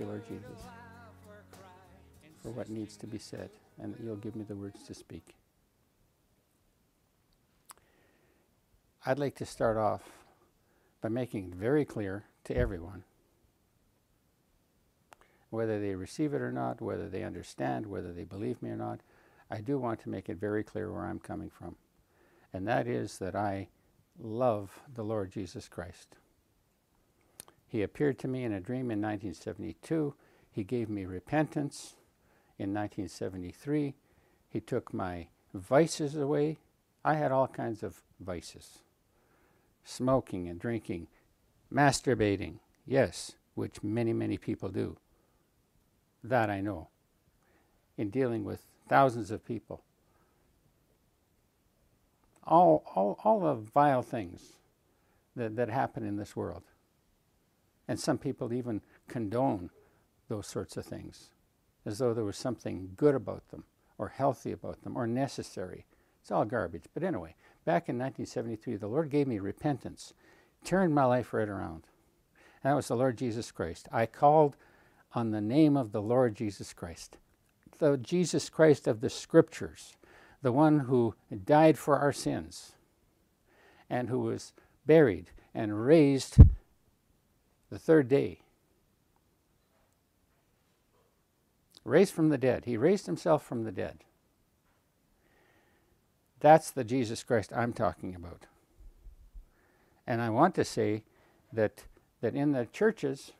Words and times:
you, 0.00 0.06
Lord 0.06 0.26
Jesus, 0.26 0.64
for 2.42 2.50
what 2.50 2.70
needs 2.70 2.96
to 2.96 3.06
be 3.06 3.18
said, 3.18 3.50
and 3.80 3.94
that 3.94 4.02
you'll 4.02 4.16
give 4.16 4.34
me 4.34 4.44
the 4.44 4.56
words 4.56 4.82
to 4.84 4.94
speak. 4.94 5.34
I'd 9.04 9.18
like 9.18 9.36
to 9.36 9.46
start 9.46 9.76
off 9.76 10.02
by 11.00 11.08
making 11.08 11.44
it 11.44 11.54
very 11.54 11.84
clear 11.84 12.24
to 12.44 12.56
everyone 12.56 13.04
whether 15.50 15.80
they 15.80 15.94
receive 15.94 16.32
it 16.32 16.40
or 16.40 16.52
not, 16.52 16.80
whether 16.80 17.08
they 17.08 17.24
understand, 17.24 17.86
whether 17.86 18.12
they 18.12 18.24
believe 18.24 18.62
me 18.62 18.70
or 18.70 18.76
not, 18.76 19.00
I 19.50 19.60
do 19.60 19.78
want 19.78 20.00
to 20.00 20.08
make 20.08 20.28
it 20.28 20.38
very 20.38 20.62
clear 20.62 20.90
where 20.92 21.06
I'm 21.06 21.18
coming 21.18 21.50
from. 21.50 21.76
And 22.52 22.66
that 22.68 22.86
is 22.86 23.18
that 23.18 23.34
I 23.34 23.68
love 24.18 24.80
the 24.94 25.02
Lord 25.02 25.32
Jesus 25.32 25.68
Christ. 25.68 26.16
He 27.70 27.82
appeared 27.82 28.18
to 28.18 28.28
me 28.28 28.42
in 28.42 28.52
a 28.52 28.58
dream 28.58 28.90
in 28.90 29.00
1972. 29.00 30.12
He 30.50 30.64
gave 30.64 30.90
me 30.90 31.04
repentance 31.04 31.94
in 32.58 32.74
1973. 32.74 33.94
He 34.48 34.60
took 34.60 34.92
my 34.92 35.28
vices 35.54 36.16
away. 36.16 36.58
I 37.04 37.14
had 37.14 37.30
all 37.30 37.46
kinds 37.46 37.84
of 37.84 38.02
vices 38.18 38.80
smoking 39.84 40.48
and 40.48 40.58
drinking, 40.58 41.06
masturbating, 41.72 42.54
yes, 42.86 43.36
which 43.54 43.84
many, 43.84 44.12
many 44.12 44.36
people 44.36 44.68
do. 44.68 44.96
That 46.24 46.50
I 46.50 46.60
know 46.60 46.88
in 47.96 48.10
dealing 48.10 48.44
with 48.44 48.62
thousands 48.88 49.30
of 49.30 49.46
people. 49.46 49.84
All, 52.44 52.82
all, 52.96 53.16
all 53.22 53.38
the 53.38 53.54
vile 53.54 54.02
things 54.02 54.54
that, 55.36 55.54
that 55.54 55.68
happen 55.68 56.04
in 56.04 56.16
this 56.16 56.34
world. 56.34 56.64
And 57.90 57.98
some 57.98 58.18
people 58.18 58.52
even 58.52 58.82
condone 59.08 59.68
those 60.28 60.46
sorts 60.46 60.76
of 60.76 60.86
things 60.86 61.30
as 61.84 61.98
though 61.98 62.14
there 62.14 62.22
was 62.22 62.36
something 62.36 62.92
good 62.96 63.16
about 63.16 63.48
them 63.48 63.64
or 63.98 64.06
healthy 64.06 64.52
about 64.52 64.82
them 64.82 64.96
or 64.96 65.08
necessary. 65.08 65.86
It's 66.22 66.30
all 66.30 66.44
garbage. 66.44 66.84
But 66.94 67.02
anyway, 67.02 67.34
back 67.64 67.88
in 67.88 67.98
1973, 67.98 68.76
the 68.76 68.86
Lord 68.86 69.10
gave 69.10 69.26
me 69.26 69.40
repentance, 69.40 70.14
turned 70.62 70.94
my 70.94 71.04
life 71.04 71.34
right 71.34 71.48
around. 71.48 71.88
And 72.62 72.70
that 72.70 72.76
was 72.76 72.86
the 72.86 72.94
Lord 72.94 73.18
Jesus 73.18 73.50
Christ. 73.50 73.88
I 73.90 74.06
called 74.06 74.54
on 75.12 75.32
the 75.32 75.40
name 75.40 75.76
of 75.76 75.90
the 75.90 76.00
Lord 76.00 76.36
Jesus 76.36 76.72
Christ, 76.72 77.16
the 77.80 77.96
Jesus 77.96 78.48
Christ 78.48 78.86
of 78.86 79.00
the 79.00 79.10
Scriptures, 79.10 79.96
the 80.42 80.52
one 80.52 80.78
who 80.78 81.16
died 81.44 81.76
for 81.76 81.98
our 81.98 82.12
sins 82.12 82.70
and 83.90 84.08
who 84.08 84.20
was 84.20 84.52
buried 84.86 85.30
and 85.52 85.84
raised 85.84 86.38
the 87.70 87.78
third 87.78 88.08
day. 88.08 88.40
Raised 91.84 92.12
from 92.12 92.28
the 92.28 92.38
dead. 92.38 92.64
He 92.66 92.76
raised 92.76 93.06
himself 93.06 93.44
from 93.44 93.64
the 93.64 93.72
dead. 93.72 93.98
That's 96.40 96.70
the 96.70 96.84
Jesus 96.84 97.22
Christ 97.22 97.52
I'm 97.54 97.72
talking 97.72 98.14
about. 98.14 98.46
And 100.06 100.20
I 100.20 100.30
want 100.30 100.54
to 100.56 100.64
say 100.64 101.02
that, 101.52 101.84
that 102.20 102.34
in 102.34 102.52
the 102.52 102.66
churches, 102.66 103.32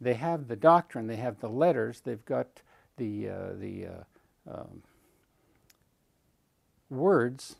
they 0.00 0.14
have 0.14 0.48
the 0.48 0.56
doctrine, 0.56 1.06
they 1.06 1.16
have 1.16 1.40
the 1.40 1.48
letters, 1.48 2.00
they've 2.04 2.24
got 2.24 2.46
the, 2.96 3.28
uh, 3.28 3.52
the 3.58 3.86
uh, 3.86 4.52
um, 4.52 4.82
words 6.90 7.56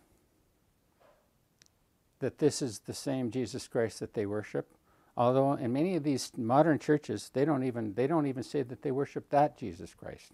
that 2.18 2.38
this 2.38 2.62
is 2.62 2.80
the 2.80 2.94
same 2.94 3.30
Jesus 3.30 3.66
Christ 3.68 4.00
that 4.00 4.14
they 4.14 4.26
worship. 4.26 4.66
Although 5.16 5.54
in 5.54 5.72
many 5.72 5.96
of 5.96 6.02
these 6.02 6.32
modern 6.36 6.78
churches, 6.78 7.30
they 7.32 7.44
don't 7.44 7.62
even 7.62 7.94
they 7.94 8.06
don't 8.06 8.26
even 8.26 8.42
say 8.42 8.62
that 8.62 8.82
they 8.82 8.90
worship 8.90 9.30
that 9.30 9.56
Jesus 9.56 9.94
Christ. 9.94 10.32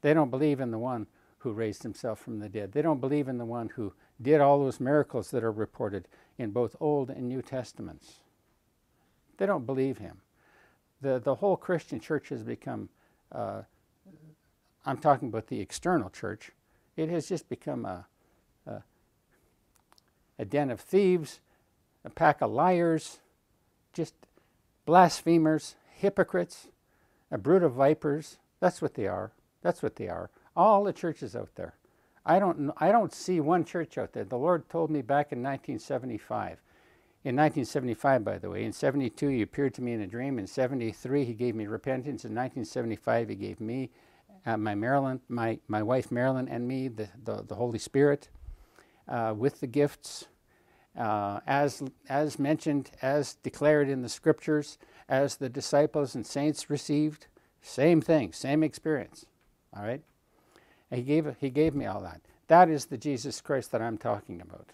They 0.00 0.14
don't 0.14 0.30
believe 0.30 0.60
in 0.60 0.70
the 0.70 0.78
one 0.78 1.06
who 1.38 1.52
raised 1.52 1.82
himself 1.82 2.18
from 2.18 2.38
the 2.38 2.48
dead. 2.48 2.72
They 2.72 2.82
don't 2.82 3.00
believe 3.00 3.28
in 3.28 3.38
the 3.38 3.44
one 3.44 3.70
who 3.70 3.92
did 4.20 4.40
all 4.40 4.58
those 4.60 4.80
miracles 4.80 5.30
that 5.30 5.44
are 5.44 5.52
reported 5.52 6.08
in 6.38 6.50
both 6.50 6.76
Old 6.80 7.10
and 7.10 7.28
New 7.28 7.42
Testaments. 7.42 8.20
They 9.36 9.46
don't 9.46 9.66
believe 9.66 9.98
him 9.98 10.20
the, 11.00 11.18
the 11.18 11.36
whole 11.36 11.56
Christian 11.56 12.00
church 12.00 12.28
has 12.28 12.42
become, 12.42 12.88
uh, 13.32 13.62
I'm 14.84 14.98
talking 14.98 15.28
about 15.28 15.46
the 15.46 15.60
external 15.60 16.10
church, 16.10 16.50
it 16.96 17.08
has 17.08 17.28
just 17.28 17.48
become 17.48 17.84
a, 17.84 18.06
a, 18.66 18.82
a 20.38 20.44
den 20.44 20.70
of 20.70 20.80
thieves, 20.80 21.40
a 22.04 22.10
pack 22.10 22.40
of 22.40 22.50
liars, 22.50 23.18
just 23.92 24.14
blasphemers, 24.86 25.76
hypocrites, 25.90 26.68
a 27.30 27.38
brood 27.38 27.62
of 27.62 27.74
vipers. 27.74 28.38
That's 28.60 28.82
what 28.82 28.94
they 28.94 29.06
are. 29.06 29.32
That's 29.62 29.82
what 29.82 29.96
they 29.96 30.08
are. 30.08 30.30
All 30.56 30.84
the 30.84 30.92
churches 30.92 31.36
out 31.36 31.50
there. 31.54 31.74
I 32.24 32.38
don't, 32.38 32.72
I 32.76 32.92
don't 32.92 33.14
see 33.14 33.40
one 33.40 33.64
church 33.64 33.96
out 33.96 34.12
there. 34.12 34.24
The 34.24 34.36
Lord 34.36 34.68
told 34.68 34.90
me 34.90 35.00
back 35.02 35.32
in 35.32 35.42
1975 35.42 36.58
in 37.22 37.36
1975, 37.36 38.24
by 38.24 38.38
the 38.38 38.48
way. 38.48 38.64
In 38.64 38.72
72, 38.72 39.28
he 39.28 39.42
appeared 39.42 39.74
to 39.74 39.82
me 39.82 39.92
in 39.92 40.00
a 40.00 40.06
dream. 40.06 40.38
In 40.38 40.46
73, 40.46 41.24
he 41.24 41.34
gave 41.34 41.54
me 41.54 41.66
repentance. 41.66 42.24
In 42.24 42.30
1975, 42.30 43.28
he 43.28 43.34
gave 43.34 43.60
me, 43.60 43.90
uh, 44.46 44.56
my 44.56 44.74
Marilyn, 44.74 45.20
my, 45.28 45.58
my 45.68 45.82
wife 45.82 46.10
Marilyn, 46.10 46.48
and 46.48 46.66
me 46.66 46.88
the, 46.88 47.08
the, 47.22 47.44
the 47.46 47.54
Holy 47.56 47.78
Spirit 47.78 48.30
uh, 49.06 49.34
with 49.36 49.60
the 49.60 49.66
gifts, 49.66 50.28
uh, 51.00 51.40
as, 51.46 51.82
as 52.10 52.38
mentioned, 52.38 52.90
as 53.00 53.34
declared 53.42 53.88
in 53.88 54.02
the 54.02 54.08
scriptures, 54.08 54.76
as 55.08 55.36
the 55.36 55.48
disciples 55.48 56.14
and 56.14 56.26
saints 56.26 56.68
received. 56.68 57.26
Same 57.62 58.02
thing, 58.02 58.32
same 58.32 58.62
experience. 58.62 59.24
All 59.74 59.82
right? 59.82 60.02
And 60.90 60.98
he 60.98 61.04
gave, 61.04 61.34
he 61.40 61.48
gave 61.48 61.74
me 61.74 61.86
all 61.86 62.02
that. 62.02 62.20
That 62.48 62.68
is 62.68 62.86
the 62.86 62.98
Jesus 62.98 63.40
Christ 63.40 63.72
that 63.72 63.80
I'm 63.80 63.96
talking 63.96 64.42
about. 64.42 64.68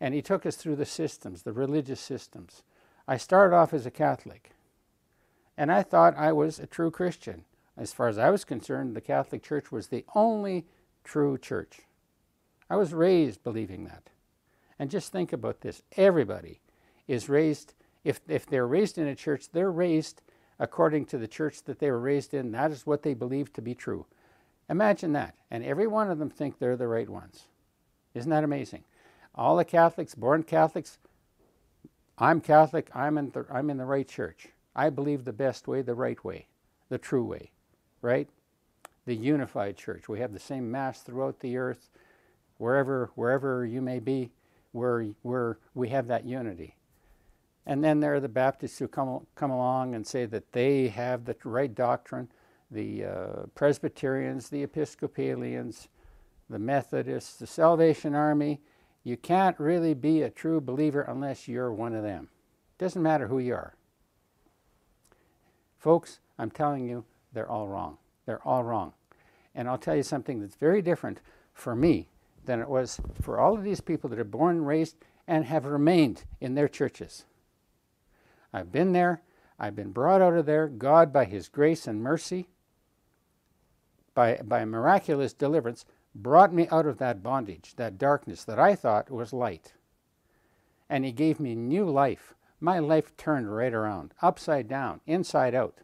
And 0.00 0.12
he 0.12 0.20
took 0.20 0.44
us 0.44 0.56
through 0.56 0.76
the 0.76 0.86
systems, 0.86 1.42
the 1.42 1.52
religious 1.52 2.00
systems. 2.00 2.62
I 3.06 3.16
started 3.16 3.56
off 3.56 3.72
as 3.72 3.86
a 3.86 3.90
Catholic, 3.90 4.50
and 5.56 5.72
I 5.72 5.82
thought 5.82 6.16
I 6.16 6.32
was 6.32 6.58
a 6.58 6.66
true 6.66 6.90
Christian. 6.90 7.44
As 7.76 7.94
far 7.94 8.08
as 8.08 8.18
I 8.18 8.28
was 8.28 8.44
concerned, 8.44 8.94
the 8.94 9.00
Catholic 9.00 9.42
Church 9.42 9.72
was 9.72 9.86
the 9.86 10.04
only 10.14 10.66
true 11.02 11.38
church. 11.38 11.80
I 12.68 12.76
was 12.76 12.92
raised 12.92 13.42
believing 13.42 13.84
that. 13.84 14.10
And 14.78 14.90
just 14.90 15.12
think 15.12 15.32
about 15.32 15.60
this 15.60 15.82
everybody 15.96 16.60
is 17.06 17.28
raised, 17.28 17.74
if, 18.04 18.20
if 18.28 18.46
they're 18.46 18.66
raised 18.66 18.98
in 18.98 19.06
a 19.06 19.14
church, 19.14 19.50
they're 19.52 19.72
raised 19.72 20.22
according 20.58 21.06
to 21.06 21.18
the 21.18 21.28
church 21.28 21.62
that 21.64 21.78
they 21.78 21.90
were 21.90 22.00
raised 22.00 22.34
in. 22.34 22.52
That 22.52 22.70
is 22.70 22.86
what 22.86 23.02
they 23.02 23.14
believe 23.14 23.52
to 23.54 23.62
be 23.62 23.74
true. 23.74 24.06
Imagine 24.68 25.12
that. 25.12 25.34
And 25.50 25.64
every 25.64 25.86
one 25.86 26.10
of 26.10 26.18
them 26.18 26.30
think 26.30 26.58
they're 26.58 26.76
the 26.76 26.88
right 26.88 27.08
ones. 27.08 27.44
Isn't 28.14 28.30
that 28.30 28.44
amazing? 28.44 28.84
all 29.38 29.56
the 29.56 29.64
Catholics, 29.64 30.14
born 30.16 30.42
Catholics, 30.42 30.98
I'm 32.18 32.40
Catholic, 32.40 32.90
I'm 32.94 33.16
in, 33.16 33.30
the, 33.30 33.46
I'm 33.50 33.70
in 33.70 33.78
the 33.78 33.84
right 33.84 34.06
church. 34.06 34.48
I 34.74 34.90
believe 34.90 35.24
the 35.24 35.32
best 35.32 35.68
way, 35.68 35.80
the 35.80 35.94
right 35.94 36.22
way, 36.24 36.48
the 36.88 36.98
true 36.98 37.24
way, 37.24 37.52
right? 38.02 38.28
The 39.06 39.14
unified 39.14 39.76
church. 39.76 40.08
We 40.08 40.18
have 40.18 40.32
the 40.32 40.40
same 40.40 40.70
Mass 40.70 41.00
throughout 41.00 41.38
the 41.38 41.56
earth, 41.56 41.88
wherever, 42.58 43.10
wherever 43.14 43.64
you 43.64 43.80
may 43.80 44.00
be, 44.00 44.30
where, 44.72 45.06
where 45.22 45.58
we 45.74 45.88
have 45.88 46.06
that 46.08 46.24
unity. 46.24 46.76
And 47.66 47.84
then 47.84 48.00
there 48.00 48.14
are 48.14 48.20
the 48.20 48.28
Baptists 48.28 48.78
who 48.78 48.88
come, 48.88 49.26
come 49.34 49.50
along 49.50 49.94
and 49.94 50.06
say 50.06 50.24
that 50.26 50.52
they 50.52 50.88
have 50.88 51.24
the 51.24 51.36
right 51.44 51.74
doctrine, 51.74 52.28
the 52.70 53.04
uh, 53.04 53.32
Presbyterians, 53.54 54.48
the 54.48 54.62
Episcopalians, 54.62 55.88
the 56.48 56.58
Methodists, 56.58 57.36
the 57.36 57.46
Salvation 57.46 58.14
Army, 58.14 58.60
you 59.04 59.16
can't 59.16 59.58
really 59.58 59.94
be 59.94 60.22
a 60.22 60.30
true 60.30 60.60
believer 60.60 61.02
unless 61.02 61.48
you're 61.48 61.72
one 61.72 61.94
of 61.94 62.02
them. 62.02 62.28
Doesn't 62.78 63.02
matter 63.02 63.28
who 63.28 63.38
you 63.38 63.54
are. 63.54 63.74
Folks, 65.78 66.20
I'm 66.38 66.50
telling 66.50 66.86
you, 66.86 67.04
they're 67.32 67.48
all 67.48 67.68
wrong. 67.68 67.98
They're 68.26 68.46
all 68.46 68.64
wrong. 68.64 68.92
And 69.54 69.68
I'll 69.68 69.78
tell 69.78 69.96
you 69.96 70.02
something 70.02 70.40
that's 70.40 70.56
very 70.56 70.82
different 70.82 71.20
for 71.54 71.74
me 71.74 72.08
than 72.48 72.60
it 72.60 72.68
was 72.68 72.98
for 73.20 73.38
all 73.38 73.56
of 73.56 73.62
these 73.62 73.80
people 73.80 74.10
that 74.10 74.18
are 74.18 74.24
born 74.24 74.64
raised 74.64 74.96
and 75.28 75.44
have 75.44 75.66
remained 75.66 76.24
in 76.40 76.54
their 76.54 76.66
churches. 76.66 77.26
I've 78.52 78.72
been 78.72 78.92
there. 78.92 79.22
I've 79.60 79.76
been 79.76 79.92
brought 79.92 80.22
out 80.22 80.34
of 80.34 80.46
there. 80.46 80.66
God, 80.66 81.12
by 81.12 81.26
His 81.26 81.48
grace 81.48 81.86
and 81.86 82.02
mercy, 82.02 82.48
by, 84.14 84.40
by 84.42 84.64
miraculous 84.64 85.34
deliverance, 85.34 85.84
brought 86.14 86.52
me 86.52 86.66
out 86.70 86.86
of 86.86 86.96
that 86.98 87.22
bondage, 87.22 87.74
that 87.76 87.98
darkness 87.98 88.42
that 88.44 88.58
I 88.58 88.74
thought 88.74 89.10
was 89.10 89.32
light. 89.32 89.74
And 90.88 91.04
He 91.04 91.12
gave 91.12 91.38
me 91.38 91.54
new 91.54 91.84
life. 91.84 92.34
My 92.60 92.78
life 92.78 93.14
turned 93.16 93.54
right 93.54 93.74
around, 93.74 94.14
upside 94.22 94.68
down, 94.68 95.02
inside 95.06 95.54
out. 95.54 95.76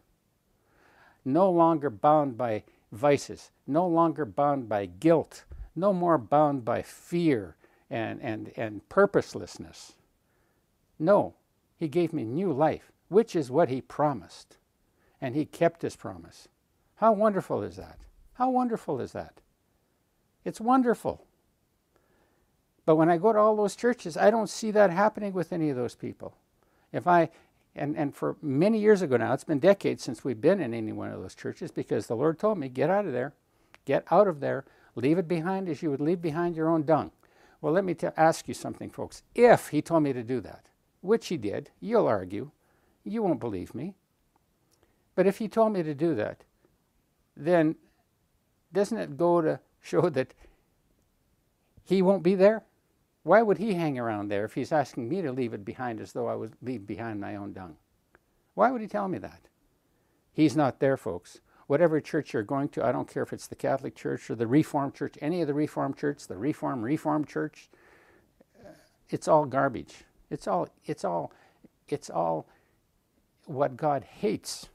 No 1.23 1.49
longer 1.49 1.91
bound 1.91 2.37
by 2.37 2.63
vices, 2.91 3.51
no 3.67 3.87
longer 3.87 4.25
bound 4.25 4.67
by 4.67 4.87
guilt, 4.87 5.45
no 5.75 5.93
more 5.93 6.17
bound 6.17 6.65
by 6.65 6.81
fear 6.81 7.55
and, 7.89 8.21
and, 8.21 8.51
and 8.57 8.87
purposelessness. 8.89 9.93
No, 10.99 11.35
He 11.77 11.87
gave 11.87 12.13
me 12.13 12.23
new 12.23 12.51
life. 12.51 12.91
which 13.09 13.35
is 13.35 13.51
what 13.51 13.69
he 13.69 13.81
promised. 13.81 14.57
And 15.21 15.35
he 15.35 15.45
kept 15.45 15.81
his 15.83 15.95
promise. 15.95 16.47
How 16.97 17.11
wonderful 17.13 17.61
is 17.63 17.75
that? 17.77 17.99
How 18.35 18.49
wonderful 18.49 18.99
is 19.01 19.11
that? 19.13 19.35
It's 20.45 20.61
wonderful. 20.61 21.23
But 22.85 22.95
when 22.97 23.09
I 23.09 23.17
go 23.17 23.33
to 23.33 23.39
all 23.39 23.55
those 23.55 23.75
churches, 23.75 24.17
I 24.17 24.31
don't 24.31 24.49
see 24.49 24.71
that 24.71 24.91
happening 24.91 25.33
with 25.33 25.53
any 25.53 25.69
of 25.69 25.77
those 25.77 25.95
people. 25.95 26.35
If 26.93 27.07
I 27.07 27.29
and, 27.75 27.97
and 27.97 28.15
for 28.15 28.37
many 28.41 28.79
years 28.79 29.01
ago 29.01 29.17
now, 29.17 29.33
it's 29.33 29.43
been 29.43 29.59
decades 29.59 30.03
since 30.03 30.23
we've 30.23 30.41
been 30.41 30.61
in 30.61 30.73
any 30.73 30.93
one 30.93 31.11
of 31.11 31.21
those 31.21 31.35
churches 31.35 31.71
because 31.71 32.07
the 32.07 32.15
Lord 32.15 32.39
told 32.39 32.57
me, 32.57 32.69
get 32.69 32.89
out 32.89 33.05
of 33.05 33.13
there. 33.13 33.33
Get 33.85 34.05
out 34.11 34.27
of 34.27 34.39
there. 34.39 34.65
Leave 34.95 35.17
it 35.17 35.27
behind 35.27 35.67
as 35.67 35.83
you 35.83 35.91
would 35.91 36.01
leave 36.01 36.21
behind 36.21 36.55
your 36.55 36.69
own 36.69 36.83
dung. 36.83 37.11
Well, 37.61 37.73
let 37.73 37.83
me 37.83 37.95
ask 38.15 38.47
you 38.47 38.53
something, 38.53 38.89
folks. 38.89 39.23
If 39.33 39.69
he 39.69 39.81
told 39.81 40.03
me 40.03 40.13
to 40.13 40.23
do 40.23 40.39
that, 40.41 40.65
which 41.01 41.27
he 41.27 41.37
did, 41.37 41.71
you'll 41.79 42.07
argue, 42.07 42.51
you 43.03 43.21
won't 43.21 43.39
believe 43.39 43.75
me. 43.75 43.95
But 45.15 45.27
if 45.27 45.37
he 45.37 45.47
told 45.47 45.73
me 45.73 45.83
to 45.83 45.93
do 45.93 46.15
that, 46.15 46.43
then 47.35 47.75
doesn't 48.71 48.97
it 48.97 49.17
go 49.17 49.41
to 49.41 49.59
show 49.81 50.09
that 50.09 50.33
he 51.83 52.01
won't 52.01 52.23
be 52.23 52.35
there? 52.35 52.63
Why 53.23 53.41
would 53.41 53.57
he 53.57 53.73
hang 53.73 53.97
around 53.97 54.27
there 54.27 54.45
if 54.45 54.53
he's 54.53 54.71
asking 54.71 55.09
me 55.09 55.21
to 55.21 55.31
leave 55.31 55.53
it 55.53 55.65
behind 55.65 55.99
as 55.99 56.11
though 56.11 56.27
I 56.27 56.35
would 56.35 56.53
leave 56.61 56.85
behind 56.85 57.19
my 57.19 57.35
own 57.35 57.53
dung? 57.53 57.77
Why 58.53 58.71
would 58.71 58.81
he 58.81 58.87
tell 58.87 59.07
me 59.07 59.17
that? 59.19 59.47
He's 60.31 60.55
not 60.55 60.79
there, 60.79 60.97
folks. 60.97 61.39
Whatever 61.67 61.99
church 61.99 62.33
you're 62.33 62.43
going 62.43 62.69
to, 62.69 62.85
I 62.85 62.91
don't 62.91 63.11
care 63.11 63.23
if 63.23 63.33
it's 63.33 63.47
the 63.47 63.55
Catholic 63.55 63.95
Church 63.95 64.29
or 64.29 64.35
the 64.35 64.47
Reformed 64.47 64.93
Church, 64.93 65.15
any 65.21 65.41
of 65.41 65.47
the 65.47 65.53
Reformed 65.53 65.97
Church, 65.97 66.27
the 66.27 66.37
Reformed 66.37 66.83
Reformed 66.83 67.27
Church, 67.27 67.69
it's 69.09 69.27
all 69.27 69.45
garbage. 69.45 70.03
It's 70.29 70.47
all 70.47 70.67
it's 70.85 71.03
all 71.03 71.31
it's 71.87 72.09
all 72.09 72.47
what 73.45 73.77
God 73.77 74.03
hates. 74.03 74.69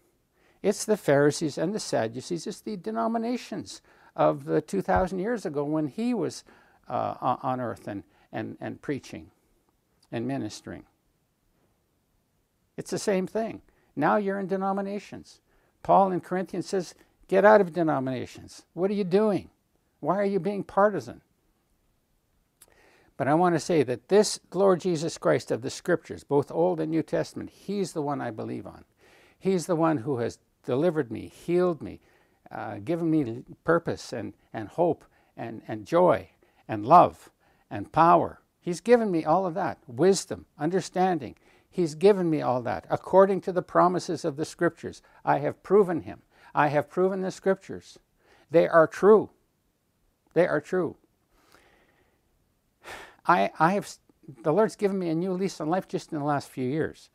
It's 0.62 0.84
the 0.84 0.96
Pharisees 0.96 1.58
and 1.58 1.74
the 1.74 1.80
Sadducees. 1.80 2.46
It's 2.46 2.60
the 2.60 2.76
denominations 2.76 3.80
of 4.14 4.44
the 4.44 4.60
2,000 4.60 5.18
years 5.18 5.46
ago 5.46 5.64
when 5.64 5.88
he 5.88 6.12
was 6.12 6.44
uh, 6.88 7.14
on 7.20 7.60
earth 7.60 7.88
and, 7.88 8.02
and, 8.32 8.58
and 8.60 8.82
preaching 8.82 9.30
and 10.12 10.26
ministering. 10.26 10.84
It's 12.76 12.90
the 12.90 12.98
same 12.98 13.26
thing. 13.26 13.62
Now 13.96 14.16
you're 14.16 14.38
in 14.38 14.48
denominations. 14.48 15.40
Paul 15.82 16.12
in 16.12 16.20
Corinthians 16.20 16.66
says, 16.66 16.94
Get 17.28 17.44
out 17.44 17.60
of 17.60 17.72
denominations. 17.72 18.62
What 18.74 18.90
are 18.90 18.94
you 18.94 19.04
doing? 19.04 19.50
Why 20.00 20.16
are 20.16 20.24
you 20.24 20.40
being 20.40 20.64
partisan? 20.64 21.20
But 23.16 23.28
I 23.28 23.34
want 23.34 23.54
to 23.54 23.60
say 23.60 23.82
that 23.82 24.08
this 24.08 24.40
Lord 24.52 24.80
Jesus 24.80 25.18
Christ 25.18 25.50
of 25.50 25.62
the 25.62 25.70
Scriptures, 25.70 26.24
both 26.24 26.50
Old 26.50 26.80
and 26.80 26.90
New 26.90 27.02
Testament, 27.02 27.50
He's 27.50 27.92
the 27.92 28.02
one 28.02 28.20
I 28.20 28.30
believe 28.30 28.66
on. 28.66 28.84
He's 29.38 29.66
the 29.66 29.76
one 29.76 29.98
who 29.98 30.18
has 30.18 30.38
delivered 30.64 31.10
me, 31.10 31.28
healed 31.28 31.82
me, 31.82 32.00
uh, 32.50 32.78
given 32.78 33.10
me 33.10 33.42
purpose 33.64 34.12
and, 34.12 34.32
and 34.52 34.68
hope 34.68 35.04
and, 35.36 35.62
and 35.68 35.86
joy 35.86 36.30
and 36.66 36.86
love 36.86 37.30
and 37.70 37.92
power. 37.92 38.40
He's 38.60 38.80
given 38.80 39.10
me 39.10 39.24
all 39.24 39.46
of 39.46 39.54
that 39.54 39.78
wisdom, 39.86 40.46
understanding. 40.58 41.36
He's 41.70 41.94
given 41.94 42.28
me 42.28 42.42
all 42.42 42.60
that 42.62 42.84
according 42.90 43.42
to 43.42 43.52
the 43.52 43.62
promises 43.62 44.24
of 44.24 44.36
the 44.36 44.44
Scriptures. 44.44 45.02
I 45.24 45.38
have 45.38 45.62
proven 45.62 46.02
Him. 46.02 46.22
I 46.54 46.68
have 46.68 46.90
proven 46.90 47.22
the 47.22 47.30
Scriptures. 47.30 47.98
They 48.50 48.66
are 48.66 48.88
true. 48.88 49.30
They 50.34 50.46
are 50.46 50.60
true. 50.60 50.96
I, 53.26 53.50
I 53.58 53.74
have, 53.74 53.88
the 54.42 54.52
Lord's 54.52 54.76
given 54.76 54.98
me 54.98 55.08
a 55.08 55.14
new 55.14 55.32
lease 55.32 55.60
on 55.60 55.70
life 55.70 55.86
just 55.86 56.12
in 56.12 56.18
the 56.18 56.24
last 56.24 56.48
few 56.48 56.68
years. 56.68 57.10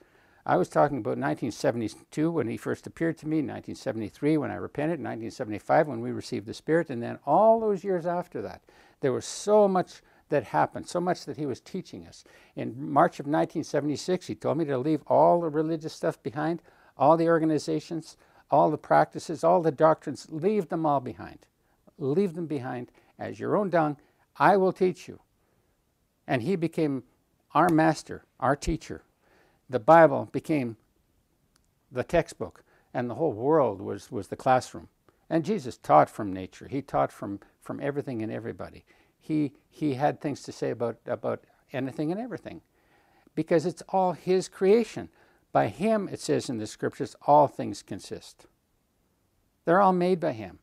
I 0.45 0.57
was 0.57 0.69
talking 0.69 0.99
about 0.99 1.17
1972 1.17 2.31
when 2.31 2.47
He 2.47 2.55
first 2.55 2.87
appeared 2.87 3.17
to 3.17 3.27
me, 3.27 3.37
1973 3.37 4.37
when 4.37 4.51
I 4.51 4.55
repented, 4.55 4.99
1975 4.99 5.87
when 5.87 6.01
we 6.01 6.11
received 6.11 6.45
the 6.45 6.53
Spirit, 6.53 6.89
and 6.89 7.01
then 7.01 7.19
all 7.25 7.59
those 7.59 7.83
years 7.83 8.05
after 8.05 8.41
that. 8.43 8.61
There 9.01 9.11
was 9.11 9.25
so 9.25 9.67
much 9.67 10.01
that 10.29 10.45
happened, 10.45 10.87
so 10.87 10.99
much 10.99 11.25
that 11.25 11.37
he 11.37 11.45
was 11.45 11.59
teaching 11.59 12.05
us. 12.07 12.23
In 12.55 12.91
March 12.91 13.19
of 13.19 13.25
1976, 13.25 14.27
he 14.27 14.35
told 14.35 14.57
me 14.57 14.65
to 14.65 14.77
leave 14.77 15.01
all 15.07 15.41
the 15.41 15.49
religious 15.49 15.93
stuff 15.93 16.21
behind, 16.23 16.61
all 16.97 17.17
the 17.17 17.27
organizations, 17.27 18.17
all 18.49 18.71
the 18.71 18.77
practices, 18.77 19.43
all 19.43 19.61
the 19.61 19.71
doctrines, 19.71 20.27
leave 20.29 20.69
them 20.69 20.85
all 20.85 20.99
behind. 20.99 21.39
Leave 21.97 22.33
them 22.33 22.47
behind 22.47 22.91
as 23.19 23.39
your 23.39 23.55
own 23.55 23.69
dung. 23.69 23.97
I 24.37 24.57
will 24.57 24.73
teach 24.73 25.07
you. 25.07 25.19
And 26.27 26.41
he 26.41 26.55
became 26.55 27.03
our 27.53 27.69
master, 27.69 28.25
our 28.39 28.55
teacher. 28.55 29.03
The 29.69 29.79
Bible 29.79 30.29
became 30.31 30.77
the 31.91 32.03
textbook, 32.03 32.63
and 32.93 33.09
the 33.09 33.15
whole 33.15 33.31
world 33.33 33.81
was, 33.81 34.11
was 34.11 34.27
the 34.27 34.35
classroom. 34.35 34.89
And 35.29 35.45
Jesus 35.45 35.77
taught 35.77 36.09
from 36.09 36.33
nature. 36.33 36.67
He 36.67 36.81
taught 36.81 37.11
from, 37.11 37.39
from 37.61 37.79
everything 37.79 38.21
and 38.21 38.31
everybody 38.31 38.85
he, 39.25 39.53
he 39.69 39.95
had 39.95 40.21
things 40.21 40.43
to 40.43 40.51
say 40.51 40.69
about, 40.69 40.97
about 41.07 41.43
anything 41.73 42.11
and 42.11 42.21
everything 42.21 42.61
because 43.33 43.65
it's 43.65 43.81
all 43.89 44.13
his 44.13 44.47
creation. 44.47 45.09
By 45.51 45.67
him, 45.67 46.07
it 46.11 46.19
says 46.19 46.49
in 46.49 46.57
the 46.57 46.67
scriptures, 46.67 47.15
all 47.25 47.47
things 47.47 47.81
consist. 47.81 48.45
They're 49.65 49.81
all 49.81 49.93
made 49.93 50.19
by 50.19 50.33
him, 50.33 50.59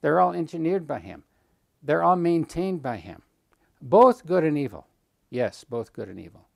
they're 0.00 0.20
all 0.20 0.32
engineered 0.32 0.86
by 0.86 1.00
him, 1.00 1.24
they're 1.82 2.04
all 2.04 2.16
maintained 2.16 2.82
by 2.82 2.98
him. 2.98 3.22
Both 3.82 4.26
good 4.26 4.44
and 4.44 4.56
evil. 4.56 4.86
Yes, 5.28 5.64
both 5.64 5.92
good 5.92 6.08
and 6.08 6.20
evil. 6.20 6.46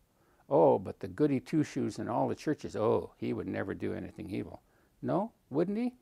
Oh, 0.48 0.78
but 0.78 1.00
the 1.00 1.08
goody 1.08 1.40
two 1.40 1.64
shoes 1.64 1.98
in 1.98 2.08
all 2.08 2.28
the 2.28 2.34
churches, 2.34 2.76
oh, 2.76 3.12
he 3.16 3.32
would 3.32 3.48
never 3.48 3.74
do 3.74 3.92
anything 3.92 4.30
evil. 4.30 4.62
No, 5.02 5.32
wouldn't 5.50 5.76
he? 5.76 5.94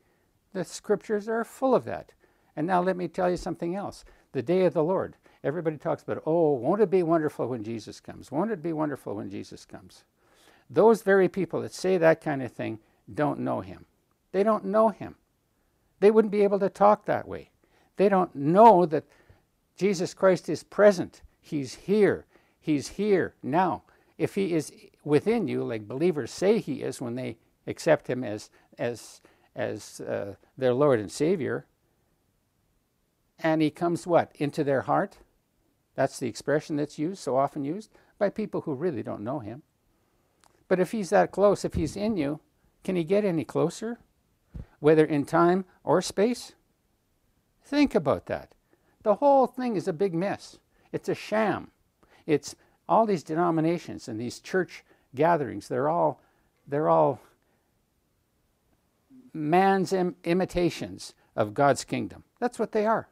The 0.53 0.64
scriptures 0.64 1.29
are 1.29 1.44
full 1.44 1.75
of 1.75 1.85
that. 1.85 2.12
And 2.55 2.67
now 2.67 2.82
let 2.82 2.97
me 2.97 3.08
tell 3.08 3.31
you 3.31 3.37
something 3.37 3.75
else. 3.75 4.05
The 4.32 4.43
day 4.43 4.64
of 4.64 4.75
the 4.75 4.85
Lord. 4.85 5.17
Everybody 5.46 5.76
talks 5.76 6.02
about, 6.02 6.25
oh, 6.26 6.54
won't 6.54 6.81
it 6.81 6.90
be 6.90 7.04
wonderful 7.04 7.46
when 7.46 7.62
Jesus 7.62 8.00
comes? 8.00 8.32
Won't 8.32 8.50
it 8.50 8.64
be 8.64 8.72
wonderful 8.72 9.14
when 9.14 9.31
Jesus 9.31 9.64
comes? 9.64 10.02
Those 10.69 11.02
very 11.02 11.28
people 11.28 11.62
that 11.62 11.72
say 11.72 11.96
that 11.98 12.20
kind 12.20 12.43
of 12.43 12.50
thing 12.50 12.81
don't 13.14 13.38
know 13.38 13.60
him. 13.60 13.87
They 14.32 14.43
don't 14.43 14.64
know 14.64 14.88
him. 14.88 15.14
They 16.00 16.10
wouldn't 16.10 16.32
be 16.32 16.43
able 16.43 16.58
to 16.58 16.69
talk 16.69 17.04
that 17.04 17.28
way. 17.28 17.50
They 17.96 18.08
don't 18.08 18.34
know 18.34 18.86
that 18.86 19.05
Jesus 19.76 20.15
Christ 20.15 20.48
is 20.48 20.65
present. 20.65 21.22
He's 21.41 21.76
here. 21.76 22.26
He's 22.58 22.88
here 22.88 23.36
now. 23.41 23.84
If 24.19 24.34
he 24.34 24.53
is 24.53 24.72
within 25.05 25.46
you, 25.46 25.62
like 25.62 25.86
believers 25.86 26.32
say 26.32 26.58
he 26.58 26.82
is 26.82 27.00
when 27.00 27.15
they 27.15 27.36
accept 27.69 28.10
him 28.10 28.24
as, 28.24 28.50
as, 28.79 29.20
as 29.55 30.00
uh, 30.00 30.34
their 30.58 30.74
Lord 30.74 30.98
and 30.98 31.12
Savior, 31.12 31.67
and 33.38 33.62
he 33.62 33.70
comes 33.70 34.08
what? 34.08 34.32
Into 34.34 34.65
their 34.65 34.82
heart? 34.82 35.19
That's 35.96 36.20
the 36.20 36.29
expression 36.29 36.76
that's 36.76 36.98
used, 36.98 37.19
so 37.19 37.36
often 37.36 37.65
used, 37.65 37.91
by 38.19 38.31
people 38.31 38.60
who 38.60 38.74
really 38.74 39.03
don't 39.03 39.24
know 39.24 39.41
him. 39.41 39.62
But 40.69 40.79
if 40.79 40.93
he's 40.93 41.10
that 41.10 41.32
close, 41.32 41.65
if 41.65 41.74
he's 41.74 41.96
in 41.96 42.17
you, 42.17 42.41
can 42.84 42.94
he 42.94 43.03
get 43.03 43.24
any 43.24 43.44
closer? 43.44 43.98
Whether 44.79 45.05
in 45.05 45.24
time 45.24 45.65
or 45.82 46.00
space? 46.00 46.53
Think 47.65 47.94
about 47.94 48.26
that. 48.26 48.53
The 49.03 49.17
whole 49.17 49.46
thing 49.46 49.74
is 49.74 49.88
a 49.88 49.93
big 49.93 50.15
mess. 50.15 50.58
It's 50.93 51.08
a 51.08 51.15
sham. 51.15 51.72
It's 52.26 52.55
all 52.88 53.06
these 53.06 53.22
denominations 53.22 54.06
and 54.06 54.20
these 54.20 54.38
church 54.38 54.84
gatherings, 55.15 55.67
they're 55.67 55.88
all 55.88 56.20
they're 56.69 56.88
all 56.88 57.20
man's 59.32 59.93
Im- 59.93 60.17
imitations 60.24 61.15
of 61.34 61.55
God's 61.55 61.84
kingdom. 61.84 62.24
That's 62.41 62.58
what 62.58 62.72
they 62.72 62.86
are. 62.86 63.08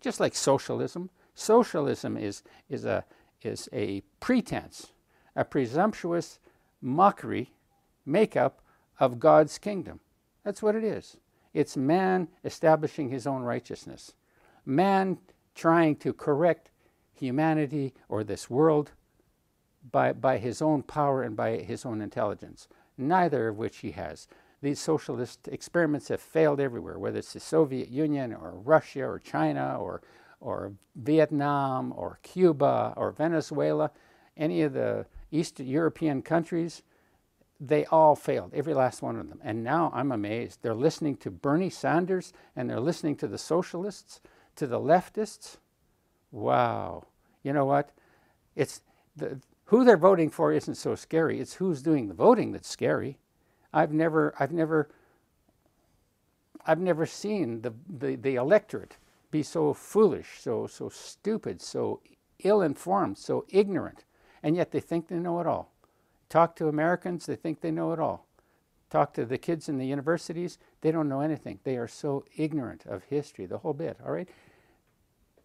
Just 0.00 0.20
like 0.20 0.34
socialism, 0.34 1.10
Socialism 1.34 2.16
is, 2.16 2.42
is, 2.68 2.84
a, 2.84 3.04
is 3.42 3.68
a 3.72 4.02
pretense, 4.20 4.92
a 5.34 5.44
presumptuous 5.44 6.38
mockery, 6.80 7.52
makeup 8.04 8.60
of 8.98 9.18
God's 9.18 9.58
kingdom. 9.58 10.00
That's 10.44 10.62
what 10.62 10.74
it 10.74 10.84
is. 10.84 11.16
It's 11.54 11.76
man 11.76 12.28
establishing 12.44 13.08
his 13.10 13.26
own 13.26 13.42
righteousness, 13.42 14.14
man 14.64 15.18
trying 15.54 15.96
to 15.96 16.12
correct 16.12 16.70
humanity 17.14 17.94
or 18.08 18.24
this 18.24 18.48
world 18.48 18.92
by, 19.90 20.12
by 20.12 20.38
his 20.38 20.62
own 20.62 20.82
power 20.82 21.22
and 21.22 21.36
by 21.36 21.58
his 21.58 21.84
own 21.84 22.00
intelligence, 22.00 22.68
neither 22.96 23.48
of 23.48 23.58
which 23.58 23.78
he 23.78 23.92
has. 23.92 24.28
These 24.62 24.80
socialist 24.80 25.48
experiments 25.48 26.08
have 26.08 26.20
failed 26.20 26.60
everywhere, 26.60 26.98
whether 26.98 27.18
it's 27.18 27.32
the 27.32 27.40
Soviet 27.40 27.88
Union 27.88 28.32
or 28.32 28.52
Russia 28.52 29.02
or 29.02 29.18
China 29.18 29.76
or, 29.78 30.02
or 30.42 30.72
Vietnam 30.96 31.92
or 31.96 32.18
Cuba 32.22 32.92
or 32.96 33.12
Venezuela, 33.12 33.90
any 34.36 34.62
of 34.62 34.72
the 34.72 35.06
East 35.30 35.60
European 35.60 36.20
countries, 36.20 36.82
they 37.60 37.84
all 37.86 38.16
failed, 38.16 38.52
every 38.52 38.74
last 38.74 39.02
one 39.02 39.16
of 39.16 39.28
them. 39.28 39.40
And 39.42 39.62
now 39.62 39.90
I'm 39.94 40.10
amazed. 40.10 40.58
They're 40.62 40.74
listening 40.74 41.16
to 41.18 41.30
Bernie 41.30 41.70
Sanders 41.70 42.32
and 42.56 42.68
they're 42.68 42.80
listening 42.80 43.16
to 43.16 43.28
the 43.28 43.38
socialists, 43.38 44.20
to 44.56 44.66
the 44.66 44.80
leftists. 44.80 45.58
Wow. 46.32 47.04
You 47.42 47.52
know 47.52 47.64
what? 47.64 47.90
It's 48.56 48.82
the, 49.16 49.40
who 49.66 49.84
they're 49.84 49.96
voting 49.96 50.28
for 50.28 50.52
isn't 50.52 50.74
so 50.74 50.94
scary. 50.94 51.40
It's 51.40 51.54
who's 51.54 51.82
doing 51.82 52.08
the 52.08 52.14
voting 52.14 52.52
that's 52.52 52.68
scary. 52.68 53.18
I've 53.72 53.92
never, 53.92 54.34
I've 54.38 54.52
never, 54.52 54.90
I've 56.66 56.80
never 56.80 57.06
seen 57.06 57.62
the, 57.62 57.72
the, 57.88 58.16
the 58.16 58.34
electorate 58.34 58.96
be 59.32 59.42
so 59.42 59.74
foolish, 59.74 60.38
so, 60.38 60.68
so 60.68 60.88
stupid, 60.88 61.60
so 61.60 62.00
ill 62.44 62.62
informed, 62.62 63.18
so 63.18 63.44
ignorant, 63.48 64.04
and 64.42 64.54
yet 64.54 64.70
they 64.70 64.78
think 64.78 65.08
they 65.08 65.16
know 65.16 65.40
it 65.40 65.46
all. 65.46 65.72
Talk 66.28 66.54
to 66.56 66.68
Americans, 66.68 67.26
they 67.26 67.34
think 67.34 67.60
they 67.60 67.72
know 67.72 67.92
it 67.92 67.98
all. 67.98 68.26
Talk 68.90 69.14
to 69.14 69.24
the 69.24 69.38
kids 69.38 69.68
in 69.68 69.78
the 69.78 69.86
universities, 69.86 70.58
they 70.82 70.92
don't 70.92 71.08
know 71.08 71.20
anything. 71.20 71.58
They 71.64 71.76
are 71.76 71.88
so 71.88 72.24
ignorant 72.36 72.84
of 72.86 73.04
history, 73.04 73.46
the 73.46 73.58
whole 73.58 73.72
bit, 73.72 73.96
all 74.04 74.12
right? 74.12 74.28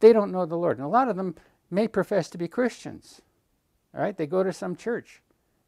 They 0.01 0.13
don't 0.13 0.31
know 0.31 0.45
the 0.45 0.57
Lord. 0.57 0.77
And 0.77 0.85
a 0.85 0.89
lot 0.89 1.07
of 1.07 1.15
them 1.15 1.35
may 1.71 1.87
profess 1.87 2.29
to 2.29 2.37
be 2.37 2.47
Christians, 2.47 3.21
all 3.95 4.01
right? 4.01 4.17
They 4.17 4.27
go 4.27 4.43
to 4.43 4.53
some 4.53 4.75
church, 4.75 5.21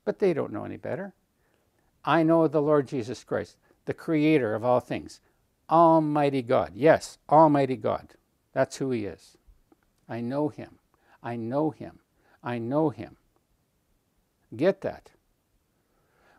but 0.04 0.20
they 0.20 0.34
don't 0.34 0.52
know 0.52 0.66
any 0.66 0.78
better. 0.78 1.14
I 2.04 2.24
know 2.24 2.48
the 2.48 2.62
Lord 2.62 2.88
Jesus 2.88 3.24
Christ, 3.24 3.56
the 3.86 3.94
creator 3.94 4.54
of 4.56 4.66
all 4.66 4.82
things. 4.82 5.22
Almighty 5.70 6.42
God. 6.42 6.72
Yes, 6.76 7.18
Almighty 7.30 7.76
God. 7.76 8.16
That's 8.54 8.78
who 8.78 8.92
He 8.92 9.06
is. 9.06 9.38
I 10.08 10.22
know 10.22 10.50
Him. 10.50 10.80
I 11.22 11.36
know 11.36 11.70
Him. 11.70 12.00
I 12.44 12.58
know 12.58 12.90
Him. 12.90 13.18
Get 14.56 14.82
that. 14.82 15.12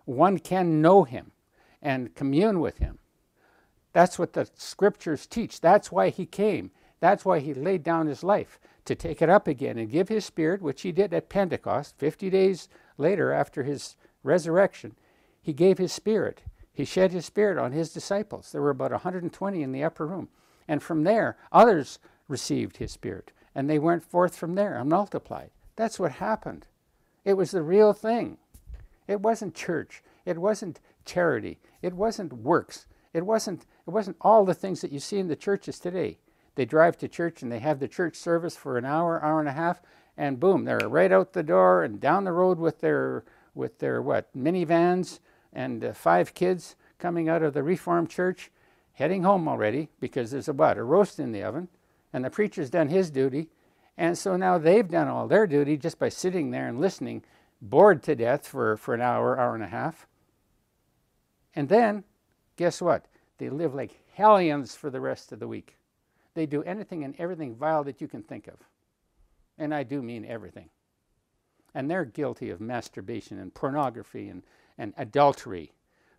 One 0.04 0.38
can 0.38 0.82
know 0.82 1.04
Him 1.04 1.30
and 1.80 2.14
commune 2.14 2.60
with 2.60 2.78
Him. 2.78 2.98
That's 3.92 4.18
what 4.18 4.32
the 4.32 4.48
scriptures 4.54 5.26
teach. 5.26 5.60
That's 5.60 5.92
why 5.92 6.08
He 6.08 6.26
came. 6.26 6.70
That's 7.00 7.24
why 7.24 7.38
He 7.38 7.54
laid 7.54 7.82
down 7.82 8.06
His 8.06 8.24
life 8.24 8.58
to 8.84 8.94
take 8.94 9.22
it 9.22 9.28
up 9.28 9.46
again 9.46 9.78
and 9.78 9.90
give 9.90 10.08
His 10.08 10.24
Spirit, 10.24 10.62
which 10.62 10.82
He 10.82 10.92
did 10.92 11.14
at 11.14 11.28
Pentecost, 11.28 11.94
50 11.98 12.30
days 12.30 12.68
later 12.98 13.32
after 13.32 13.62
His 13.62 13.94
resurrection. 14.22 14.96
He 15.40 15.52
gave 15.52 15.78
His 15.78 15.92
Spirit 15.92 16.42
he 16.80 16.86
shed 16.86 17.12
his 17.12 17.26
spirit 17.26 17.58
on 17.58 17.72
his 17.72 17.92
disciples. 17.92 18.50
There 18.50 18.62
were 18.62 18.70
about 18.70 18.90
120 18.90 19.62
in 19.62 19.72
the 19.72 19.84
upper 19.84 20.06
room. 20.06 20.30
And 20.66 20.82
from 20.82 21.04
there, 21.04 21.36
others 21.52 21.98
received 22.26 22.78
his 22.78 22.90
spirit. 22.90 23.32
And 23.54 23.68
they 23.68 23.78
went 23.78 24.02
forth 24.02 24.34
from 24.34 24.54
there 24.54 24.78
and 24.78 24.88
multiplied. 24.88 25.50
That's 25.76 25.98
what 25.98 26.12
happened. 26.12 26.66
It 27.22 27.34
was 27.34 27.50
the 27.50 27.60
real 27.60 27.92
thing. 27.92 28.38
It 29.06 29.20
wasn't 29.20 29.54
church. 29.54 30.02
It 30.24 30.38
wasn't 30.38 30.80
charity. 31.04 31.58
It 31.82 31.92
wasn't 31.92 32.32
works. 32.32 32.86
It 33.12 33.26
wasn't, 33.26 33.66
it 33.86 33.90
wasn't 33.90 34.16
all 34.22 34.46
the 34.46 34.54
things 34.54 34.80
that 34.80 34.92
you 34.92 35.00
see 35.00 35.18
in 35.18 35.28
the 35.28 35.36
churches 35.36 35.78
today. 35.78 36.16
They 36.54 36.64
drive 36.64 36.96
to 36.98 37.08
church 37.08 37.42
and 37.42 37.52
they 37.52 37.58
have 37.58 37.78
the 37.78 37.88
church 37.88 38.16
service 38.16 38.56
for 38.56 38.78
an 38.78 38.86
hour, 38.86 39.22
hour 39.22 39.38
and 39.38 39.48
a 39.50 39.52
half, 39.52 39.82
and 40.16 40.40
boom, 40.40 40.64
they're 40.64 40.88
right 40.88 41.12
out 41.12 41.34
the 41.34 41.42
door 41.42 41.82
and 41.82 42.00
down 42.00 42.24
the 42.24 42.32
road 42.32 42.58
with 42.58 42.80
their 42.80 43.24
with 43.54 43.80
their 43.80 44.00
what 44.00 44.32
minivans 44.34 45.18
and 45.52 45.84
uh, 45.84 45.92
five 45.92 46.34
kids 46.34 46.76
coming 46.98 47.28
out 47.28 47.42
of 47.42 47.54
the 47.54 47.62
Reformed 47.62 48.10
church, 48.10 48.50
heading 48.92 49.22
home 49.22 49.48
already 49.48 49.88
because 50.00 50.30
there's 50.30 50.48
a 50.48 50.52
what? 50.52 50.78
A 50.78 50.82
roast 50.82 51.18
in 51.18 51.32
the 51.32 51.42
oven, 51.42 51.68
and 52.12 52.24
the 52.24 52.30
preacher's 52.30 52.70
done 52.70 52.88
his 52.88 53.10
duty. 53.10 53.48
And 53.96 54.16
so 54.16 54.36
now 54.36 54.58
they've 54.58 54.88
done 54.88 55.08
all 55.08 55.26
their 55.26 55.46
duty 55.46 55.76
just 55.76 55.98
by 55.98 56.08
sitting 56.08 56.50
there 56.50 56.68
and 56.68 56.80
listening, 56.80 57.22
bored 57.60 58.02
to 58.04 58.14
death 58.14 58.46
for, 58.46 58.76
for 58.76 58.94
an 58.94 59.00
hour, 59.00 59.38
hour 59.38 59.54
and 59.54 59.64
a 59.64 59.68
half. 59.68 60.06
And 61.54 61.68
then, 61.68 62.04
guess 62.56 62.80
what? 62.80 63.06
They 63.38 63.50
live 63.50 63.74
like 63.74 63.98
hellions 64.14 64.74
for 64.74 64.90
the 64.90 65.00
rest 65.00 65.32
of 65.32 65.40
the 65.40 65.48
week. 65.48 65.76
They 66.34 66.46
do 66.46 66.62
anything 66.62 67.04
and 67.04 67.14
everything 67.18 67.54
vile 67.54 67.84
that 67.84 68.00
you 68.00 68.08
can 68.08 68.22
think 68.22 68.46
of. 68.46 68.54
And 69.58 69.74
I 69.74 69.82
do 69.82 70.02
mean 70.02 70.24
everything. 70.24 70.70
And 71.74 71.90
they're 71.90 72.04
guilty 72.04 72.50
of 72.50 72.60
masturbation 72.60 73.38
and 73.38 73.52
pornography 73.52 74.28
and 74.28 74.42
and 74.80 74.94
adultery, 74.96 75.72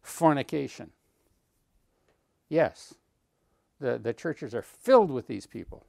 fornication. 0.04 0.92
Yes, 2.48 2.94
the, 3.80 3.98
the 3.98 4.14
churches 4.14 4.54
are 4.54 4.62
filled 4.62 5.10
with 5.10 5.26
these 5.26 5.48
people. 5.48 5.88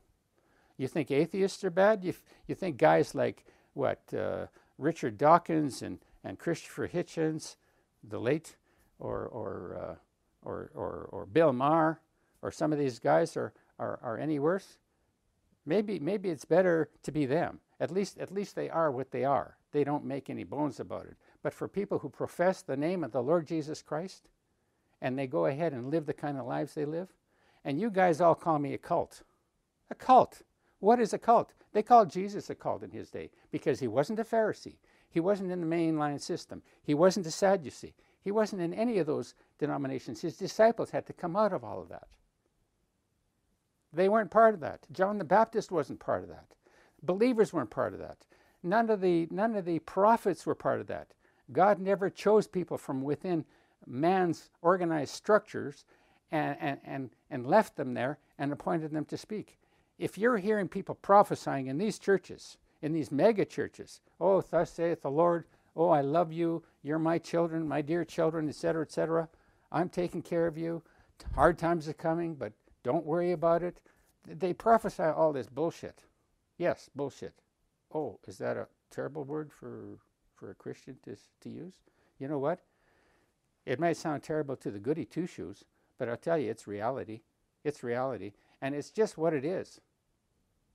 You 0.78 0.88
think 0.88 1.10
atheists 1.10 1.62
are 1.64 1.70
bad? 1.70 2.02
You, 2.02 2.14
you 2.46 2.54
think 2.54 2.78
guys 2.78 3.14
like, 3.14 3.44
what, 3.74 4.00
uh, 4.16 4.46
Richard 4.78 5.18
Dawkins 5.18 5.82
and, 5.82 5.98
and 6.24 6.38
Christopher 6.38 6.88
Hitchens, 6.88 7.56
the 8.02 8.18
late, 8.18 8.56
or, 8.98 9.26
or, 9.26 9.78
uh, 9.78 9.94
or, 10.42 10.70
or, 10.74 11.08
or 11.12 11.26
Bill 11.26 11.52
Maher, 11.52 12.00
or 12.40 12.50
some 12.50 12.72
of 12.72 12.78
these 12.78 12.98
guys 12.98 13.36
are, 13.36 13.52
are, 13.78 14.00
are 14.02 14.18
any 14.18 14.38
worse? 14.38 14.78
Maybe, 15.66 15.98
maybe 15.98 16.30
it's 16.30 16.46
better 16.46 16.88
to 17.02 17.12
be 17.12 17.26
them. 17.26 17.60
At 17.78 17.90
least, 17.90 18.18
at 18.18 18.32
least 18.32 18.56
they 18.56 18.70
are 18.70 18.90
what 18.90 19.10
they 19.10 19.24
are. 19.24 19.58
They 19.72 19.84
don't 19.84 20.06
make 20.06 20.30
any 20.30 20.44
bones 20.44 20.80
about 20.80 21.04
it. 21.04 21.16
But 21.42 21.54
for 21.54 21.68
people 21.68 21.98
who 21.98 22.08
profess 22.08 22.62
the 22.62 22.76
name 22.76 23.02
of 23.02 23.12
the 23.12 23.22
Lord 23.22 23.46
Jesus 23.46 23.82
Christ 23.82 24.28
and 25.02 25.18
they 25.18 25.26
go 25.26 25.46
ahead 25.46 25.72
and 25.72 25.90
live 25.90 26.06
the 26.06 26.14
kind 26.14 26.38
of 26.38 26.46
lives 26.46 26.74
they 26.74 26.84
live, 26.84 27.08
and 27.64 27.80
you 27.80 27.90
guys 27.90 28.20
all 28.20 28.36
call 28.36 28.58
me 28.60 28.72
a 28.72 28.78
cult. 28.78 29.22
A 29.90 29.94
cult. 29.94 30.42
What 30.78 31.00
is 31.00 31.12
a 31.12 31.18
cult? 31.18 31.52
They 31.72 31.82
called 31.82 32.08
Jesus 32.10 32.48
a 32.48 32.54
cult 32.54 32.82
in 32.82 32.90
his 32.90 33.10
day 33.10 33.30
because 33.50 33.80
he 33.80 33.88
wasn't 33.88 34.20
a 34.20 34.24
Pharisee. 34.24 34.76
He 35.10 35.20
wasn't 35.20 35.50
in 35.50 35.60
the 35.60 35.76
mainline 35.76 36.20
system. 36.20 36.62
He 36.82 36.94
wasn't 36.94 37.26
a 37.26 37.30
Sadducee. 37.30 37.94
He 38.22 38.30
wasn't 38.30 38.62
in 38.62 38.72
any 38.72 38.98
of 38.98 39.06
those 39.06 39.34
denominations. 39.58 40.20
His 40.20 40.36
disciples 40.36 40.90
had 40.90 41.06
to 41.06 41.12
come 41.12 41.36
out 41.36 41.52
of 41.52 41.64
all 41.64 41.80
of 41.80 41.88
that. 41.88 42.08
They 43.92 44.08
weren't 44.08 44.30
part 44.30 44.54
of 44.54 44.60
that. 44.60 44.86
John 44.92 45.18
the 45.18 45.24
Baptist 45.24 45.70
wasn't 45.70 46.00
part 46.00 46.22
of 46.22 46.28
that. 46.28 46.46
Believers 47.02 47.52
weren't 47.52 47.70
part 47.70 47.92
of 47.92 47.98
that. 47.98 48.18
None 48.62 48.88
of 48.88 49.00
the, 49.00 49.26
none 49.30 49.56
of 49.56 49.64
the 49.64 49.80
prophets 49.80 50.46
were 50.46 50.54
part 50.54 50.80
of 50.80 50.86
that. 50.86 51.08
God 51.52 51.78
never 51.78 52.10
chose 52.10 52.46
people 52.46 52.78
from 52.78 53.02
within 53.02 53.44
man's 53.86 54.50
organized 54.60 55.14
structures 55.14 55.84
and, 56.30 56.56
and, 56.60 56.80
and, 56.84 57.10
and 57.30 57.46
left 57.46 57.76
them 57.76 57.94
there 57.94 58.18
and 58.38 58.52
appointed 58.52 58.92
them 58.92 59.04
to 59.06 59.16
speak. 59.16 59.58
If 59.98 60.16
you're 60.18 60.38
hearing 60.38 60.68
people 60.68 60.94
prophesying 60.94 61.66
in 61.66 61.78
these 61.78 61.98
churches, 61.98 62.56
in 62.80 62.92
these 62.92 63.12
mega 63.12 63.44
churches, 63.44 64.00
oh, 64.20 64.40
thus 64.40 64.72
saith 64.72 65.02
the 65.02 65.10
Lord, 65.10 65.44
oh, 65.76 65.90
I 65.90 66.00
love 66.00 66.32
you, 66.32 66.64
you're 66.82 66.98
my 66.98 67.18
children, 67.18 67.68
my 67.68 67.82
dear 67.82 68.04
children, 68.04 68.48
etc., 68.48 68.82
etc., 68.82 69.28
I'm 69.70 69.88
taking 69.88 70.22
care 70.22 70.46
of 70.46 70.58
you, 70.58 70.82
hard 71.34 71.58
times 71.58 71.88
are 71.88 71.94
coming, 71.94 72.34
but 72.34 72.52
don't 72.82 73.06
worry 73.06 73.32
about 73.32 73.62
it. 73.62 73.80
They 74.26 74.52
prophesy 74.52 75.04
all 75.04 75.32
this 75.32 75.48
bullshit. 75.48 76.04
Yes, 76.58 76.90
bullshit. 76.94 77.34
Oh, 77.94 78.18
is 78.26 78.38
that 78.38 78.56
a 78.56 78.68
terrible 78.90 79.24
word 79.24 79.52
for 79.52 79.98
for 80.42 80.50
a 80.50 80.54
Christian 80.54 80.96
to, 81.04 81.16
to 81.40 81.48
use. 81.48 81.74
You 82.18 82.26
know 82.26 82.40
what? 82.40 82.58
It 83.64 83.78
might 83.78 83.96
sound 83.96 84.24
terrible 84.24 84.56
to 84.56 84.72
the 84.72 84.80
goody 84.80 85.04
two 85.04 85.28
shoes, 85.28 85.62
but 85.98 86.08
I'll 86.08 86.16
tell 86.16 86.36
you, 86.36 86.50
it's 86.50 86.66
reality. 86.66 87.20
It's 87.62 87.84
reality. 87.84 88.32
And 88.60 88.74
it's 88.74 88.90
just 88.90 89.16
what 89.16 89.34
it 89.34 89.44
is. 89.44 89.80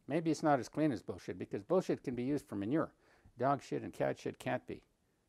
Maybe 0.08 0.32
it's 0.32 0.42
not 0.42 0.62
as 0.62 0.70
clean 0.70 0.94
as 0.94 1.02
bullshit 1.02 1.38
because 1.38 1.64
bullshit 1.64 2.02
can 2.02 2.16
be 2.16 2.24
used 2.24 2.48
for 2.48 2.56
manure. 2.56 2.94
Dog 3.38 3.62
shit 3.62 3.84
and 3.84 3.92
cat 3.92 4.18
shit 4.18 4.40
can't 4.40 4.66
be. 4.66 4.82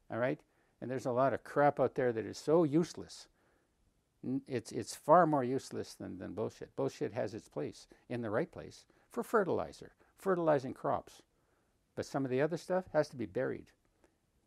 All 0.09 0.19
right? 0.19 0.39
And 0.81 0.89
there's 0.89 1.07
a 1.07 1.11
lot 1.11 1.35
of 1.35 1.43
crap 1.43 1.81
out 1.81 1.97
there 1.97 2.13
that 2.13 2.25
is 2.25 2.39
so 2.39 2.63
useless. 2.63 3.27
It's, 4.47 4.71
it's 4.71 4.95
far 4.95 5.27
more 5.27 5.43
useless 5.43 5.95
than, 5.95 6.17
than 6.21 6.35
bullshit. 6.35 6.77
Bullshit 6.77 7.13
has 7.13 7.35
its 7.35 7.49
place 7.49 7.89
in 8.09 8.23
the 8.23 8.31
right 8.31 8.53
place 8.53 8.85
for 9.11 9.25
fertilizer, 9.25 9.91
fertilizing 10.17 10.75
crops. 10.75 11.23
But 11.97 12.07
some 12.07 12.25
of 12.25 12.31
the 12.31 12.41
other 12.41 12.57
stuff 12.57 12.85
has 12.93 13.09
to 13.09 13.17
be 13.17 13.27
buried 13.27 13.73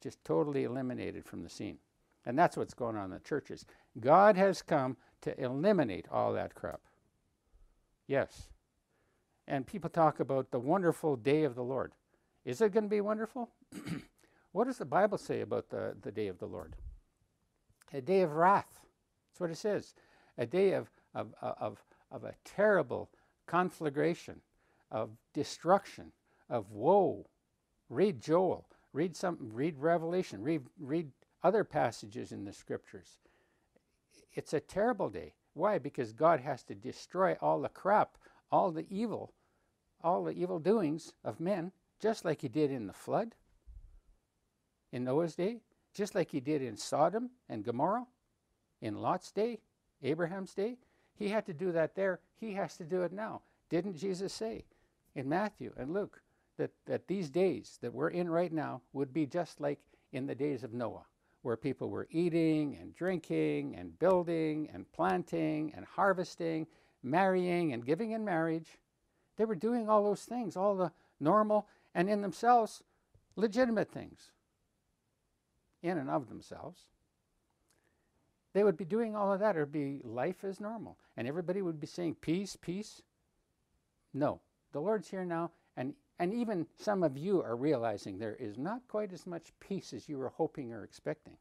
just 0.02 0.24
totally 0.26 0.64
eliminated 0.64 1.26
from 1.26 1.44
the 1.44 1.50
scene. 1.50 1.78
And 2.26 2.38
that's 2.38 2.58
what's 2.58 2.74
going 2.74 2.96
on 2.96 3.06
in 3.06 3.12
the 3.12 3.20
churches. 3.20 3.66
God 4.00 4.36
has 4.36 4.62
come 4.62 4.98
to 5.22 5.40
eliminate 5.42 6.08
all 6.12 6.34
that 6.34 6.56
crap. 6.56 6.82
Yes. 8.08 8.50
And 9.48 9.66
people 9.66 9.90
talk 9.90 10.20
about 10.20 10.52
the 10.52 10.60
wonderful 10.60 11.16
day 11.16 11.44
of 11.44 11.56
the 11.56 11.64
Lord. 11.64 11.94
Is 12.46 12.62
it 12.62 12.72
going 12.72 12.84
to 12.84 12.90
be 12.90 13.02
wonderful? 13.02 13.50
what 14.52 14.66
does 14.66 14.78
the 14.78 14.86
Bible 14.86 15.18
say 15.18 15.42
about 15.42 15.70
the, 15.70 15.96
the 16.02 16.12
day 16.12 16.28
of 16.28 16.40
the 16.40 16.46
Lord? 16.46 16.76
A 17.94 18.02
day 18.02 18.22
of 18.22 18.34
wrath. 18.34 18.80
That's 19.30 19.40
what 19.40 19.52
it 19.52 19.58
says. 19.58 19.94
A 20.38 20.46
day 20.46 20.74
of, 20.74 20.90
of, 21.14 21.34
of, 21.42 21.84
of 22.12 22.24
a 22.24 22.36
terrible 22.46 23.10
conflagration, 23.48 24.42
of 24.92 25.10
destruction, 25.34 26.12
of 26.50 26.72
woe. 26.72 27.28
Read 27.90 28.22
Joel. 28.22 28.66
Read 28.94 29.16
some, 29.16 29.38
read 29.54 29.78
Revelation, 29.78 30.44
read, 30.44 30.64
read 30.80 31.12
other 31.44 31.64
passages 31.64 32.32
in 32.32 32.46
the 32.46 32.54
scriptures. 32.54 33.18
It's 34.34 34.54
a 34.54 34.60
terrible 34.60 35.10
day. 35.10 35.34
Why? 35.54 35.78
Because 35.78 36.14
God 36.14 36.40
has 36.40 36.64
to 36.64 36.76
destroy 36.76 37.36
all 37.42 37.62
the 37.62 37.70
crap, 37.70 38.18
all 38.52 38.72
the 38.72 38.86
evil, 38.90 39.34
all 40.04 40.24
the 40.24 40.34
evil 40.34 40.60
doings 40.60 41.14
of 41.24 41.40
men, 41.40 41.72
just 42.00 42.26
like 42.26 42.42
he 42.42 42.48
did 42.48 42.72
in 42.72 42.88
the 42.88 42.94
flood 42.94 43.36
in 44.92 45.04
Noah's 45.04 45.36
day, 45.36 45.62
just 45.94 46.16
like 46.16 46.32
he 46.32 46.40
did 46.40 46.62
in 46.62 46.78
Sodom 46.78 47.32
and 47.50 47.64
Gomorrah, 47.64 48.08
in 48.82 48.96
Lot's 48.96 49.32
day, 49.32 49.60
Abraham's 50.04 50.54
day. 50.54 50.78
He 51.16 51.30
had 51.30 51.46
to 51.46 51.54
do 51.54 51.72
that 51.72 51.96
there. 51.96 52.20
He 52.40 52.54
has 52.54 52.76
to 52.78 52.84
do 52.84 53.04
it 53.04 53.12
now. 53.12 53.42
Didn't 53.70 53.98
Jesus 53.98 54.34
say 54.34 54.66
in 55.16 55.30
Matthew 55.30 55.74
and 55.78 55.94
Luke? 55.94 56.22
That, 56.58 56.72
that 56.86 57.08
these 57.08 57.30
days 57.30 57.78
that 57.82 57.94
we're 57.94 58.10
in 58.10 58.30
right 58.30 58.52
now 58.52 58.82
would 58.94 59.14
be 59.14 59.26
just 59.26 59.60
like 59.62 59.80
in 60.12 60.28
the 60.28 60.36
days 60.36 60.64
of 60.64 60.74
Noah, 60.74 61.06
where 61.42 61.58
people 61.58 61.90
were 61.90 62.08
eating 62.12 62.78
and 62.80 62.94
drinking 62.94 63.76
and 63.78 63.98
building 63.98 64.70
and 64.74 64.92
planting 64.92 65.74
and 65.76 65.86
harvesting, 65.86 66.68
marrying 67.04 67.74
and 67.74 67.86
giving 67.86 68.12
in 68.12 68.24
marriage. 68.26 68.78
They 69.38 69.46
were 69.46 69.56
doing 69.56 69.90
all 69.90 70.04
those 70.04 70.24
things, 70.24 70.56
all 70.56 70.76
the 70.76 70.92
normal 71.20 71.68
and 71.94 72.10
in 72.10 72.22
themselves 72.22 72.84
legitimate 73.36 73.92
things, 73.92 74.32
in 75.82 75.98
and 75.98 76.10
of 76.10 76.30
themselves. 76.30 76.86
They 78.54 78.64
would 78.64 78.78
be 78.78 78.86
doing 78.86 79.16
all 79.16 79.32
of 79.32 79.40
that, 79.40 79.56
or 79.56 79.66
be 79.66 80.02
life 80.04 80.44
as 80.44 80.60
normal. 80.60 80.98
And 81.16 81.28
everybody 81.28 81.62
would 81.62 81.80
be 81.80 81.88
saying, 81.88 82.16
Peace, 82.16 82.58
peace. 82.60 83.02
No, 84.14 84.42
the 84.74 84.82
Lord's 84.82 85.10
here 85.10 85.24
now, 85.24 85.52
and, 85.78 85.94
and 86.22 86.36
even 86.36 86.68
some 86.78 87.02
of 87.02 87.18
you 87.18 87.42
are 87.42 87.56
realizing 87.56 88.20
there 88.20 88.36
is 88.36 88.56
not 88.56 88.88
quite 88.88 89.12
as 89.12 89.26
much 89.26 89.52
peace 89.60 89.92
as 89.92 90.08
you 90.08 90.20
were 90.20 90.30
hoping 90.30 90.72
or 90.72 90.84
expecting. 90.84 91.36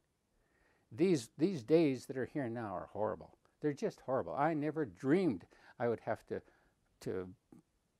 These, 0.91 1.29
these 1.37 1.63
days 1.63 2.07
that 2.07 2.17
are 2.17 2.25
here 2.25 2.49
now 2.49 2.75
are 2.75 2.89
horrible. 2.91 3.37
They're 3.61 3.75
just 3.75 4.01
horrible. 4.01 4.35
I 4.35 4.55
never 4.55 4.87
dreamed 4.87 5.45
I 5.79 5.89
would 5.89 6.01
have 6.07 6.27
to, 6.29 6.41
to 7.03 7.29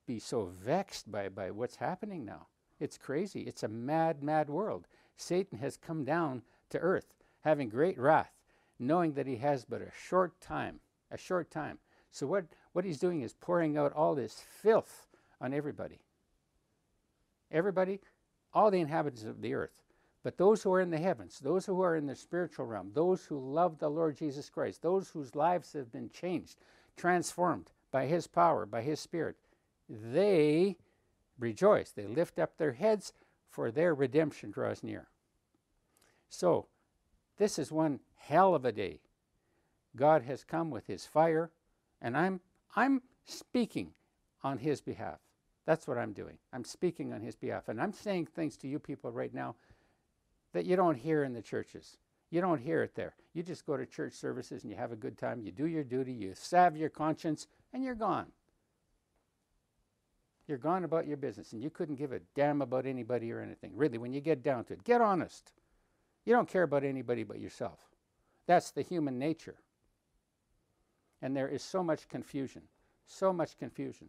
be 0.07 0.19
so 0.19 0.55
vexed 0.59 1.13
by, 1.13 1.29
by 1.29 1.51
what's 1.51 1.77
happening 1.77 2.25
now. 2.25 2.47
It's 2.81 2.97
crazy. 2.97 3.43
It's 3.43 3.63
a 3.63 3.69
mad, 3.69 4.23
mad 4.23 4.49
world. 4.49 4.87
Satan 5.19 5.59
has 5.59 5.77
come 5.77 6.03
down 6.03 6.41
to 6.71 6.79
earth, 6.79 7.13
having 7.43 7.69
great 7.69 7.99
wrath, 7.99 8.33
knowing 8.79 9.13
that 9.13 9.27
he 9.27 9.37
has 9.37 9.67
but 9.67 9.83
a 9.83 9.93
short 10.09 10.41
time, 10.41 10.81
a 11.11 11.19
short 11.19 11.51
time. 11.51 11.79
So 12.11 12.27
what, 12.27 12.47
what 12.73 12.87
he's 12.87 12.99
doing 12.99 13.21
is 13.21 13.35
pouring 13.35 13.77
out 13.77 13.93
all 13.93 14.15
this 14.15 14.43
filth 14.63 15.09
on 15.43 15.53
everybody. 15.53 16.01
Everybody, 17.51 18.01
all 18.53 18.71
the 18.71 18.81
inhabitants 18.81 19.25
of 19.25 19.41
the 19.41 19.55
earth. 19.55 19.83
But 20.23 20.37
those 20.37 20.63
who 20.63 20.73
are 20.73 20.81
in 20.81 20.91
the 20.91 20.99
heavens, 20.99 21.39
those 21.39 21.65
who 21.65 21.81
are 21.81 21.97
in 21.97 22.07
the 22.07 22.15
spiritual 22.15 22.67
realm, 22.67 22.91
those 22.93 23.25
who 23.25 23.39
love 23.39 23.79
the 23.79 23.89
Lord 23.89 24.17
Jesus 24.17 24.51
Christ, 24.51 24.83
those 24.83 25.09
whose 25.09 25.35
lives 25.35 25.73
have 25.73 25.91
been 25.91 26.11
changed, 26.11 26.57
transformed 26.97 27.71
by 27.91 28.07
His 28.07 28.27
power, 28.27 28.67
by 28.67 28.83
His 28.83 29.01
Spirit, 29.01 29.37
they 29.89 30.77
rejoice. 31.39 31.91
They 31.91 32.07
lift 32.07 32.39
up 32.39 32.57
their 32.57 32.73
heads, 32.73 33.13
for 33.49 33.71
their 33.71 33.95
redemption 33.95 34.51
draws 34.51 34.83
near. 34.83 35.09
So, 36.29 36.67
this 37.39 37.59
is 37.59 37.73
one 37.73 38.01
hell 38.15 38.55
of 38.55 38.65
a 38.65 38.73
day. 38.73 39.01
God 39.97 40.23
has 40.23 40.45
come 40.45 40.71
with 40.71 40.87
His 40.87 41.07
fire, 41.07 41.51
and 42.01 42.17
I'm, 42.17 42.41
I'm 42.77 43.03
speaking 43.25 43.93
on 44.45 44.59
His 44.59 44.81
behalf. 44.81 45.19
That's 45.71 45.87
what 45.87 45.99
I'm 45.99 46.13
doing. 46.13 46.37
I'm 46.53 46.65
speaking 46.65 47.13
on 47.13 47.21
His 47.21 47.37
behalf. 47.37 47.69
And 47.69 47.81
I'm 47.81 47.93
saying 47.93 48.27
things 48.27 48.57
to 48.57 48.67
you 48.67 48.81
people 48.81 49.13
right 49.13 49.33
now 49.33 49.55
that 50.53 50.67
you 50.67 50.75
don't 50.75 50.97
hear 50.97 51.23
in 51.23 51.33
the 51.33 51.43
churches. 51.43 51.97
You 52.29 52.41
don't 52.41 52.61
hear 52.61 52.83
it 52.83 52.97
there. 52.97 53.15
You 53.35 53.45
just 53.45 53.65
go 53.65 53.77
to 53.77 53.87
church 53.87 54.15
services 54.15 54.65
and 54.65 54.73
you 54.73 54.77
have 54.77 54.91
a 54.91 54.97
good 54.97 55.17
time. 55.17 55.43
You 55.45 55.53
do 55.53 55.69
your 55.69 55.85
duty, 55.85 56.13
you 56.13 56.33
salve 56.35 56.77
your 56.77 56.89
conscience, 56.89 57.47
and 57.73 57.85
you're 57.85 57.95
gone. 57.95 58.27
You're 60.49 60.59
gone 60.59 60.83
about 60.83 61.07
your 61.07 61.17
business, 61.17 61.53
and 61.53 61.63
you 61.63 61.71
couldn't 61.71 61.95
give 61.95 62.11
a 62.11 62.19
damn 62.35 62.63
about 62.63 62.85
anybody 62.85 63.31
or 63.31 63.41
anything. 63.41 63.71
Really, 63.77 63.97
when 63.97 64.13
you 64.13 64.21
get 64.21 64.43
down 64.43 64.65
to 64.65 64.73
it, 64.73 64.83
get 64.83 65.01
honest. 65.01 65.53
You 66.25 66.33
don't 66.35 66.49
care 66.49 66.65
about 66.65 66.83
anybody 66.83 67.23
but 67.23 67.39
yourself. 67.39 67.79
That's 68.49 68.73
the 68.73 68.83
human 68.83 69.21
nature. 69.21 69.55
And 71.23 71.37
there 71.37 71.47
is 71.47 71.63
so 71.63 71.85
much 71.85 72.09
confusion, 72.09 72.63
so 73.07 73.33
much 73.33 73.57
confusion. 73.57 74.09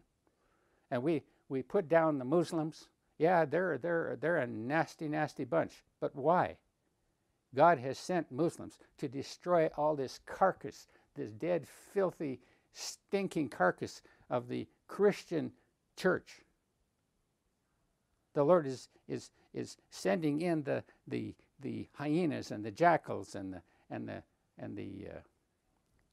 And 0.90 1.04
we, 1.04 1.22
we 1.52 1.62
put 1.62 1.88
down 1.88 2.18
the 2.18 2.24
Muslims. 2.24 2.88
Yeah, 3.18 3.44
they're, 3.44 3.78
they're, 3.78 4.16
they're 4.18 4.38
a 4.38 4.46
nasty, 4.46 5.06
nasty 5.06 5.44
bunch. 5.44 5.84
But 6.00 6.16
why? 6.16 6.56
God 7.54 7.78
has 7.78 7.98
sent 7.98 8.32
Muslims 8.32 8.78
to 8.96 9.06
destroy 9.06 9.68
all 9.76 9.94
this 9.94 10.18
carcass, 10.24 10.88
this 11.14 11.30
dead, 11.30 11.66
filthy, 11.92 12.40
stinking 12.72 13.50
carcass 13.50 14.00
of 14.30 14.48
the 14.48 14.66
Christian 14.88 15.52
church. 15.94 16.40
The 18.32 18.44
Lord 18.44 18.66
is, 18.66 18.88
is, 19.06 19.30
is 19.52 19.76
sending 19.90 20.40
in 20.40 20.62
the, 20.62 20.82
the, 21.06 21.34
the 21.60 21.86
hyenas 21.92 22.50
and 22.50 22.64
the 22.64 22.70
jackals 22.70 23.34
and 23.34 23.52
the, 23.52 23.62
and 23.90 24.08
the, 24.08 24.22
and 24.58 24.74
the 24.74 25.08
uh, 25.16 25.20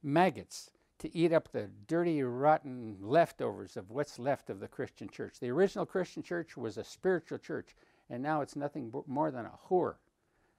maggots 0.02 0.70
to 1.00 1.14
eat 1.16 1.32
up 1.32 1.50
the 1.50 1.68
dirty, 1.86 2.22
rotten 2.22 2.96
leftovers 3.00 3.76
of 3.76 3.90
what's 3.90 4.18
left 4.18 4.48
of 4.48 4.60
the 4.60 4.68
Christian 4.68 5.08
church. 5.08 5.40
The 5.40 5.50
original 5.50 5.86
Christian 5.86 6.22
church 6.22 6.56
was 6.56 6.78
a 6.78 6.84
spiritual 6.84 7.38
church 7.38 7.74
and 8.10 8.22
now 8.22 8.40
it's 8.40 8.56
nothing 8.56 8.92
more 9.06 9.30
than 9.30 9.46
a 9.46 9.52
whore, 9.68 9.94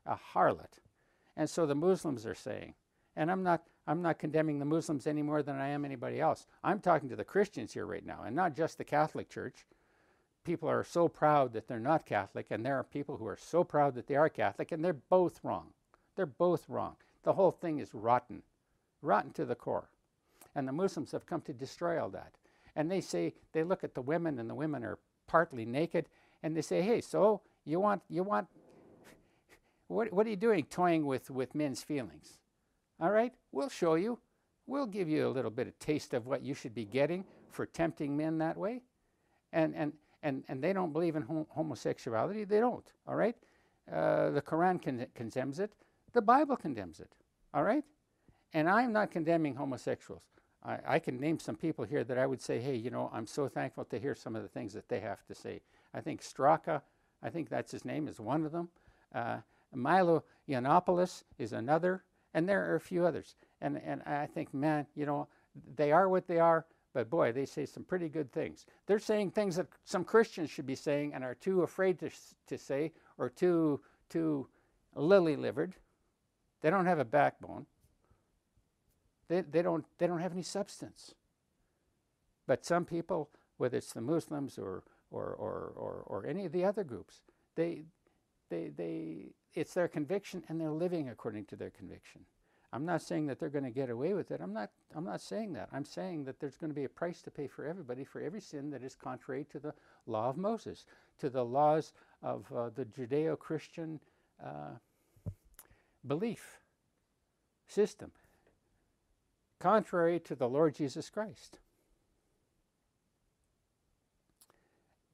a 0.06 0.16
harlot. 0.34 0.80
And 1.36 1.50
so 1.50 1.66
the 1.66 1.76
Muslims 1.76 2.26
are 2.26 2.34
saying, 2.34 2.74
and 3.16 3.30
I'm 3.30 3.44
not, 3.44 3.64
I'm 3.86 4.02
not 4.02 4.20
condemning 4.20 4.58
the 4.58 4.66
Muslims 4.66 5.06
any 5.06 5.22
more 5.22 5.44
than 5.44 5.58
I 5.58 5.68
am 5.68 5.84
anybody 5.84 6.22
else. 6.22 6.48
I'm 6.64 6.80
talking 6.80 7.10
to 7.10 7.16
the 7.16 7.26
Christians 7.26 7.74
here 7.74 7.86
right 7.86 8.06
now, 8.06 8.22
and 8.26 8.36
not 8.36 8.56
just 8.56 8.78
the 8.78 8.86
Catholic 8.86 9.30
Church. 9.30 9.66
People 10.44 10.70
are 10.70 10.84
so 10.84 11.08
proud 11.08 11.54
that 11.54 11.68
they're 11.68 11.80
not 11.80 12.06
Catholic, 12.06 12.48
and 12.50 12.66
there 12.66 12.78
are 12.78 12.84
people 12.84 13.18
who 13.18 13.28
are 13.28 13.38
so 13.38 13.64
proud 13.64 13.96
that 13.96 14.08
they 14.08 14.16
are 14.16 14.30
Catholic, 14.30 14.72
and 14.72 14.84
they're 14.84 14.94
both 14.94 15.40
wrong. 15.44 15.68
They're 16.16 16.26
both 16.26 16.68
wrong. 16.70 16.96
The 17.24 17.34
whole 17.34 17.52
thing 17.52 17.80
is 17.80 17.94
rotten, 17.94 18.42
rotten 19.02 19.34
to 19.34 19.46
the 19.46 19.56
core. 19.56 19.90
And 20.56 20.68
the 20.68 20.74
Muslims 20.74 21.12
have 21.12 21.26
come 21.26 21.42
to 21.42 21.54
destroy 21.54 22.02
all 22.02 22.10
that. 22.10 22.34
And 22.76 22.90
they 22.90 23.02
say, 23.02 23.34
they 23.54 23.64
look 23.64 23.84
at 23.84 23.96
the 23.96 24.02
women, 24.02 24.40
and 24.40 24.50
the 24.50 24.56
women 24.56 24.84
are 24.84 25.00
partly 25.28 25.66
naked, 25.66 26.08
and 26.44 26.56
they 26.56 26.62
say, 26.62 26.82
"Hey, 26.82 27.02
so 27.02 27.42
you 27.66 27.80
want 27.80 28.02
you 28.10 28.24
want 28.24 28.48
what 29.88 30.12
what 30.12 30.28
are 30.28 30.30
you 30.30 30.36
doing 30.36 30.66
toying 30.66 31.06
with 31.06 31.30
with 31.30 31.56
men's 31.56 31.84
feelings? 31.84 32.40
All 33.00 33.12
right, 33.12 33.34
we'll 33.52 33.70
show 33.70 33.96
you. 33.96 34.20
We'll 34.68 34.88
give 34.88 35.10
you 35.10 35.28
a 35.28 35.30
little 35.30 35.52
bit 35.52 35.68
of 35.68 35.78
taste 35.80 36.14
of 36.14 36.28
what 36.28 36.44
you 36.44 36.54
should 36.54 36.74
be 36.74 36.86
getting 36.86 37.26
for 37.50 37.66
tempting 37.66 38.16
men 38.18 38.38
that 38.40 38.58
way." 38.58 38.82
And 39.54 39.76
and 39.76 39.94
and 40.24 40.44
and 40.48 40.64
they 40.64 40.74
don't 40.74 40.94
believe 40.94 41.16
in 41.16 41.24
hom- 41.24 41.48
homosexuality. 41.50 42.44
They 42.44 42.60
don't. 42.60 42.92
All 43.08 43.16
right, 43.16 43.36
uh, 43.92 44.32
the 44.32 44.42
Quran 44.42 44.84
con- 44.84 45.08
condemns 45.16 45.60
it. 45.60 45.74
The 46.14 46.22
Bible 46.22 46.58
condemns 46.58 47.00
it. 47.00 47.12
All 47.54 47.64
right, 47.64 47.84
and 48.54 48.70
I'm 48.70 48.92
not 48.92 49.12
condemning 49.12 49.56
homosexuals. 49.56 50.24
I, 50.64 50.78
I, 50.86 51.00
can 51.00 51.20
name 51.20 51.40
some 51.40 51.56
people 51.56 51.86
here 51.86 52.04
that 52.04 52.18
I 52.18 52.26
would 52.26 52.42
say, 52.42 52.60
hey, 52.60 52.76
you 52.76 52.92
know, 52.92 53.10
I'm 53.14 53.26
so 53.26 53.48
thankful 53.48 53.86
to 53.86 54.00
hear 54.00 54.16
some 54.16 54.36
of 54.36 54.44
the 54.44 54.48
things 54.48 54.74
that 54.74 54.90
they 54.90 55.00
have 55.00 55.26
to 55.26 55.36
say. 55.36 55.62
I 55.94 56.02
think 56.02 56.22
Straka, 56.22 56.82
I 57.24 57.30
think 57.30 57.50
that's 57.50 57.72
his 57.72 57.86
name, 57.86 58.08
is 58.08 58.20
one 58.20 58.46
of 58.46 58.52
them. 58.52 58.70
Uh, 59.14 59.38
Milo 59.74 60.24
Yiannopoulos 60.48 61.24
is 61.40 61.54
another, 61.54 62.04
and 62.34 62.48
there 62.48 62.72
are 62.72 62.76
a 62.76 62.82
few 62.82 63.06
others. 63.06 63.36
And, 63.62 63.82
and 63.84 64.02
I 64.06 64.28
think, 64.28 64.54
man, 64.54 64.86
you 64.96 65.06
know, 65.06 65.28
they 65.76 65.92
are 65.92 66.10
what 66.10 66.28
they 66.28 66.40
are, 66.40 66.66
but 66.94 67.10
boy, 67.10 67.32
they 67.32 67.46
say 67.46 67.66
some 67.66 67.84
pretty 67.84 68.10
good 68.10 68.32
things. 68.32 68.66
They're 68.86 69.00
saying 69.00 69.32
things 69.32 69.56
that 69.56 69.68
some 69.86 70.04
Christians 70.04 70.50
should 70.50 70.66
be 70.66 70.76
saying 70.76 71.14
and 71.14 71.24
are 71.24 71.36
too 71.36 71.64
afraid 71.64 72.00
to, 72.00 72.10
to 72.48 72.58
say 72.58 72.92
or 73.18 73.30
too, 73.30 73.80
too 74.10 74.48
lily 74.96 75.36
livered. 75.36 75.76
They 76.62 76.70
don't 76.70 76.86
have 76.86 77.00
a 77.00 77.06
backbone. 77.06 77.66
They, 79.32 79.40
they, 79.40 79.62
don't, 79.62 79.86
they 79.98 80.08
don't 80.08 80.20
have 80.20 80.34
any 80.34 80.42
substance. 80.42 81.16
But 82.48 82.66
some 82.66 82.84
people, 82.84 83.30
whether 83.56 83.78
it's 83.78 83.94
the 83.94 84.02
Muslims 84.02 84.58
or, 84.58 84.84
or, 85.10 85.24
or, 85.24 85.72
or, 85.78 86.04
or 86.06 86.26
any 86.26 86.46
of 86.46 86.52
the 86.52 86.66
other 86.66 86.84
groups. 86.84 87.22
They, 87.56 87.84
they, 88.50 88.72
they, 88.76 89.28
it's 89.54 89.74
their 89.74 89.88
conviction 89.88 90.44
and 90.50 90.60
they're 90.60 90.70
living 90.70 91.08
according 91.08 91.46
to 91.46 91.56
their 91.56 91.70
conviction. 91.70 92.26
I'm 92.74 92.86
not 92.86 93.02
saying 93.02 93.28
that 93.28 93.40
they're 93.40 93.48
going 93.48 93.64
to 93.64 93.72
get 93.72 93.90
away 93.90 94.14
with 94.14 94.32
it. 94.32 94.42
I'm 94.44 94.52
not, 94.52 94.70
I'm 94.94 95.06
not 95.06 95.22
saying 95.22 95.54
that. 95.54 95.70
I'm 95.72 95.86
saying 95.86 96.26
that 96.26 96.42
there's 96.42 96.58
going 96.58 96.72
to 96.72 96.76
be 96.76 96.84
a 96.84 96.90
price 96.90 97.22
to 97.22 97.32
pay 97.32 97.48
for 97.48 97.66
everybody 97.66 98.04
for 98.04 98.20
every 98.20 98.42
sin 98.42 98.70
that 98.72 98.84
is 98.84 98.96
contrary 98.98 99.46
to 99.54 99.60
the 99.60 99.74
law 100.08 100.28
of 100.28 100.36
Moses, 100.36 100.86
to 101.20 101.30
the 101.30 101.46
laws 101.46 101.94
of 102.22 102.52
uh, 102.54 102.70
the 102.76 102.84
Judeo 102.84 103.40
Christian 103.40 104.02
uh, 104.44 104.76
belief 106.06 106.60
system, 107.70 108.12
contrary 109.62 110.20
to 110.20 110.36
the 110.36 110.50
Lord 110.50 110.76
Jesus 110.76 111.10
Christ. 111.10 111.60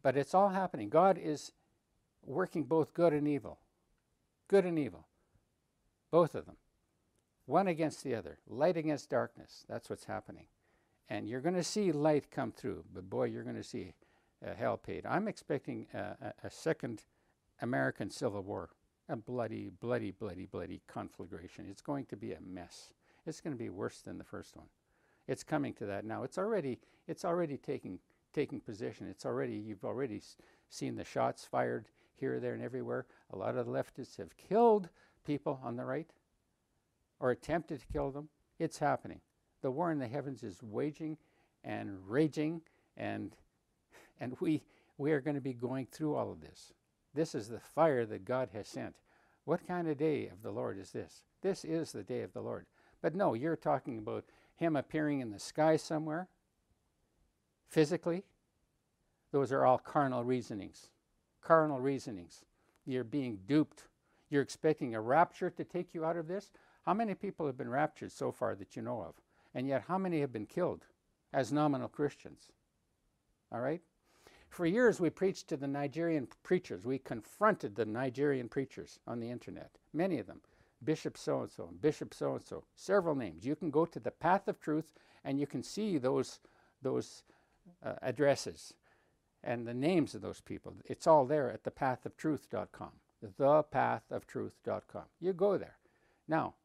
But 0.01 0.15
it's 0.15 0.33
all 0.33 0.49
happening. 0.49 0.89
God 0.89 1.19
is 1.21 1.51
working 2.25 2.63
both 2.63 2.93
good 2.93 3.13
and 3.13 3.27
evil. 3.27 3.59
Good 4.47 4.65
and 4.65 4.79
evil. 4.79 5.05
Both 6.11 6.33
of 6.33 6.45
them. 6.45 6.55
One 7.45 7.67
against 7.67 8.03
the 8.03 8.15
other. 8.15 8.39
Light 8.47 8.77
against 8.77 9.09
darkness. 9.09 9.65
That's 9.67 9.89
what's 9.89 10.05
happening. 10.05 10.45
And 11.09 11.27
you're 11.27 11.41
going 11.41 11.55
to 11.55 11.63
see 11.63 11.91
light 11.91 12.31
come 12.31 12.51
through, 12.51 12.83
but 12.93 13.09
boy, 13.09 13.25
you're 13.25 13.43
going 13.43 13.55
to 13.55 13.63
see 13.63 13.93
uh, 14.45 14.53
hell 14.53 14.77
paid. 14.77 15.05
I'm 15.05 15.27
expecting 15.27 15.87
a, 15.93 16.33
a 16.43 16.49
second 16.49 17.03
American 17.61 18.09
Civil 18.09 18.43
War. 18.43 18.69
A 19.09 19.15
bloody, 19.15 19.69
bloody, 19.69 20.11
bloody, 20.11 20.45
bloody 20.45 20.81
conflagration. 20.87 21.65
It's 21.69 21.81
going 21.81 22.05
to 22.07 22.17
be 22.17 22.33
a 22.33 22.41
mess. 22.41 22.91
It's 23.27 23.41
going 23.41 23.55
to 23.55 23.63
be 23.63 23.69
worse 23.69 23.99
than 23.99 24.17
the 24.17 24.23
first 24.23 24.55
one. 24.55 24.67
It's 25.27 25.43
coming 25.43 25.73
to 25.75 25.85
that 25.85 26.05
now. 26.05 26.23
It's 26.23 26.37
already, 26.37 26.79
it's 27.07 27.25
already 27.25 27.57
taking 27.57 27.99
taking 28.33 28.59
position. 28.59 29.07
It's 29.07 29.25
already 29.25 29.55
you've 29.55 29.83
already 29.83 30.21
seen 30.69 30.95
the 30.95 31.03
shots 31.03 31.43
fired 31.43 31.87
here, 32.15 32.39
there, 32.39 32.53
and 32.53 32.63
everywhere. 32.63 33.05
A 33.33 33.37
lot 33.37 33.57
of 33.57 33.65
the 33.65 33.71
leftists 33.71 34.17
have 34.17 34.37
killed 34.37 34.89
people 35.25 35.59
on 35.63 35.75
the 35.75 35.85
right 35.85 36.09
or 37.19 37.31
attempted 37.31 37.79
to 37.79 37.87
kill 37.87 38.11
them. 38.11 38.29
It's 38.59 38.77
happening. 38.77 39.21
The 39.61 39.71
war 39.71 39.91
in 39.91 39.97
the 39.97 40.07
heavens 40.07 40.43
is 40.43 40.61
waging 40.61 41.17
and 41.63 41.97
raging, 42.07 42.61
and, 42.95 43.35
and 44.19 44.37
we, 44.39 44.61
we 44.97 45.11
are 45.11 45.21
going 45.21 45.35
to 45.35 45.41
be 45.41 45.53
going 45.53 45.87
through 45.91 46.15
all 46.15 46.31
of 46.31 46.41
this. 46.41 46.73
This 47.13 47.33
is 47.33 47.47
the 47.47 47.59
fire 47.59 48.05
that 48.05 48.25
God 48.25 48.49
has 48.53 48.67
sent. 48.67 48.95
What 49.45 49.67
kind 49.67 49.87
of 49.87 49.97
day 49.97 50.27
of 50.27 50.43
the 50.43 50.51
Lord 50.51 50.77
is 50.77 50.91
this? 50.91 51.23
This 51.41 51.65
is 51.65 51.91
the 51.91 52.03
day 52.03 52.21
of 52.21 52.33
the 52.33 52.41
Lord. 52.41 52.65
But 53.01 53.15
no, 53.15 53.33
you're 53.33 53.55
talking 53.55 53.97
about 53.97 54.25
Him 54.55 54.75
appearing 54.75 55.19
in 55.19 55.31
the 55.31 55.39
sky 55.39 55.77
somewhere, 55.77 56.27
physically. 57.67 58.23
Those 59.31 59.51
are 59.51 59.65
all 59.65 59.77
carnal 59.77 60.23
reasonings. 60.23 60.89
Carnal 61.41 61.79
reasonings. 61.79 62.43
You're 62.85 63.03
being 63.03 63.39
duped. 63.47 63.83
You're 64.29 64.41
expecting 64.41 64.95
a 64.95 65.01
rapture 65.01 65.49
to 65.49 65.63
take 65.63 65.93
you 65.93 66.05
out 66.05 66.17
of 66.17 66.27
this. 66.27 66.51
How 66.85 66.93
many 66.93 67.13
people 67.13 67.45
have 67.45 67.57
been 67.57 67.69
raptured 67.69 68.11
so 68.11 68.31
far 68.31 68.55
that 68.55 68.75
you 68.75 68.81
know 68.81 69.01
of? 69.01 69.15
And 69.53 69.67
yet, 69.67 69.83
how 69.87 69.97
many 69.97 70.21
have 70.21 70.31
been 70.31 70.45
killed 70.45 70.85
as 71.33 71.51
nominal 71.51 71.87
Christians? 71.87 72.51
All 73.51 73.59
right? 73.59 73.81
For 74.49 74.65
years, 74.65 74.99
we 74.99 75.09
preached 75.09 75.47
to 75.49 75.57
the 75.57 75.67
Nigerian 75.67 76.27
preachers. 76.43 76.85
We 76.85 76.99
confronted 76.99 77.75
the 77.75 77.85
Nigerian 77.85 78.47
preachers 78.47 78.99
on 79.05 79.19
the 79.19 79.29
internet, 79.29 79.77
many 79.93 80.19
of 80.19 80.27
them. 80.27 80.41
Bishop 80.83 81.17
so 81.17 81.41
and 81.41 81.51
so, 81.51 81.69
Bishop 81.81 82.13
so 82.13 82.35
and 82.35 82.45
so, 82.45 82.63
several 82.75 83.15
names. 83.15 83.45
You 83.45 83.55
can 83.55 83.71
go 83.71 83.85
to 83.85 83.99
the 83.99 84.11
Path 84.11 84.47
of 84.47 84.59
Truth 84.59 84.93
and 85.23 85.39
you 85.39 85.47
can 85.47 85.63
see 85.63 85.97
those, 85.97 86.39
those 86.81 87.23
uh, 87.85 87.93
addresses 88.01 88.73
and 89.43 89.67
the 89.67 89.73
names 89.73 90.13
of 90.13 90.21
those 90.21 90.41
people. 90.41 90.73
It's 90.85 91.07
all 91.07 91.25
there 91.25 91.51
at 91.51 91.63
thepathoftruth.com. 91.63 92.91
Thepathoftruth.com. 93.39 95.03
You 95.19 95.33
go 95.33 95.57
there. 95.57 95.77
Now, 96.27 96.55